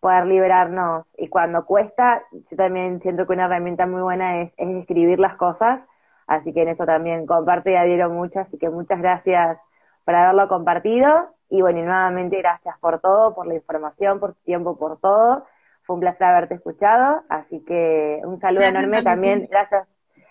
poder 0.00 0.24
liberarnos 0.24 1.04
y 1.18 1.28
cuando 1.28 1.66
cuesta, 1.66 2.22
yo 2.32 2.56
también 2.56 3.02
siento 3.02 3.26
que 3.26 3.34
una 3.34 3.44
herramienta 3.44 3.86
muy 3.86 4.00
buena 4.00 4.40
es, 4.40 4.52
es 4.56 4.68
escribir 4.76 5.18
las 5.18 5.36
cosas, 5.36 5.80
así 6.26 6.54
que 6.54 6.62
en 6.62 6.68
eso 6.68 6.86
también 6.86 7.26
comparto 7.26 7.68
y 7.68 7.74
adhiero 7.74 8.08
mucho, 8.08 8.40
así 8.40 8.56
que 8.56 8.70
muchas 8.70 8.98
gracias 8.98 9.58
por 10.06 10.14
haberlo 10.14 10.48
compartido 10.48 11.34
y 11.50 11.60
bueno, 11.60 11.80
y 11.80 11.82
nuevamente 11.82 12.38
gracias 12.38 12.78
por 12.78 13.00
todo, 13.00 13.34
por 13.34 13.46
la 13.46 13.56
información, 13.56 14.20
por 14.20 14.32
tu 14.32 14.40
tiempo, 14.42 14.78
por 14.78 14.98
todo 15.00 15.44
fue 15.90 15.94
un 15.94 16.00
placer 16.00 16.22
haberte 16.22 16.54
escuchado, 16.54 17.24
así 17.28 17.64
que 17.64 18.20
un 18.24 18.38
saludo 18.40 18.62
enorme 18.62 19.02
también. 19.02 19.48
Gracias, 19.50 19.88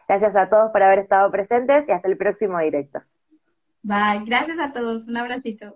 gracias 0.08 0.36
a 0.36 0.48
todos 0.48 0.72
por 0.72 0.82
haber 0.82 1.00
estado 1.00 1.30
presentes 1.32 1.88
y 1.88 1.92
hasta 1.92 2.08
el 2.08 2.18
próximo 2.18 2.60
directo. 2.60 3.02
Bye, 3.84 4.24
gracias 4.26 4.60
a 4.60 4.72
todos. 4.72 5.08
Un 5.08 5.18
abracito. 5.18 5.76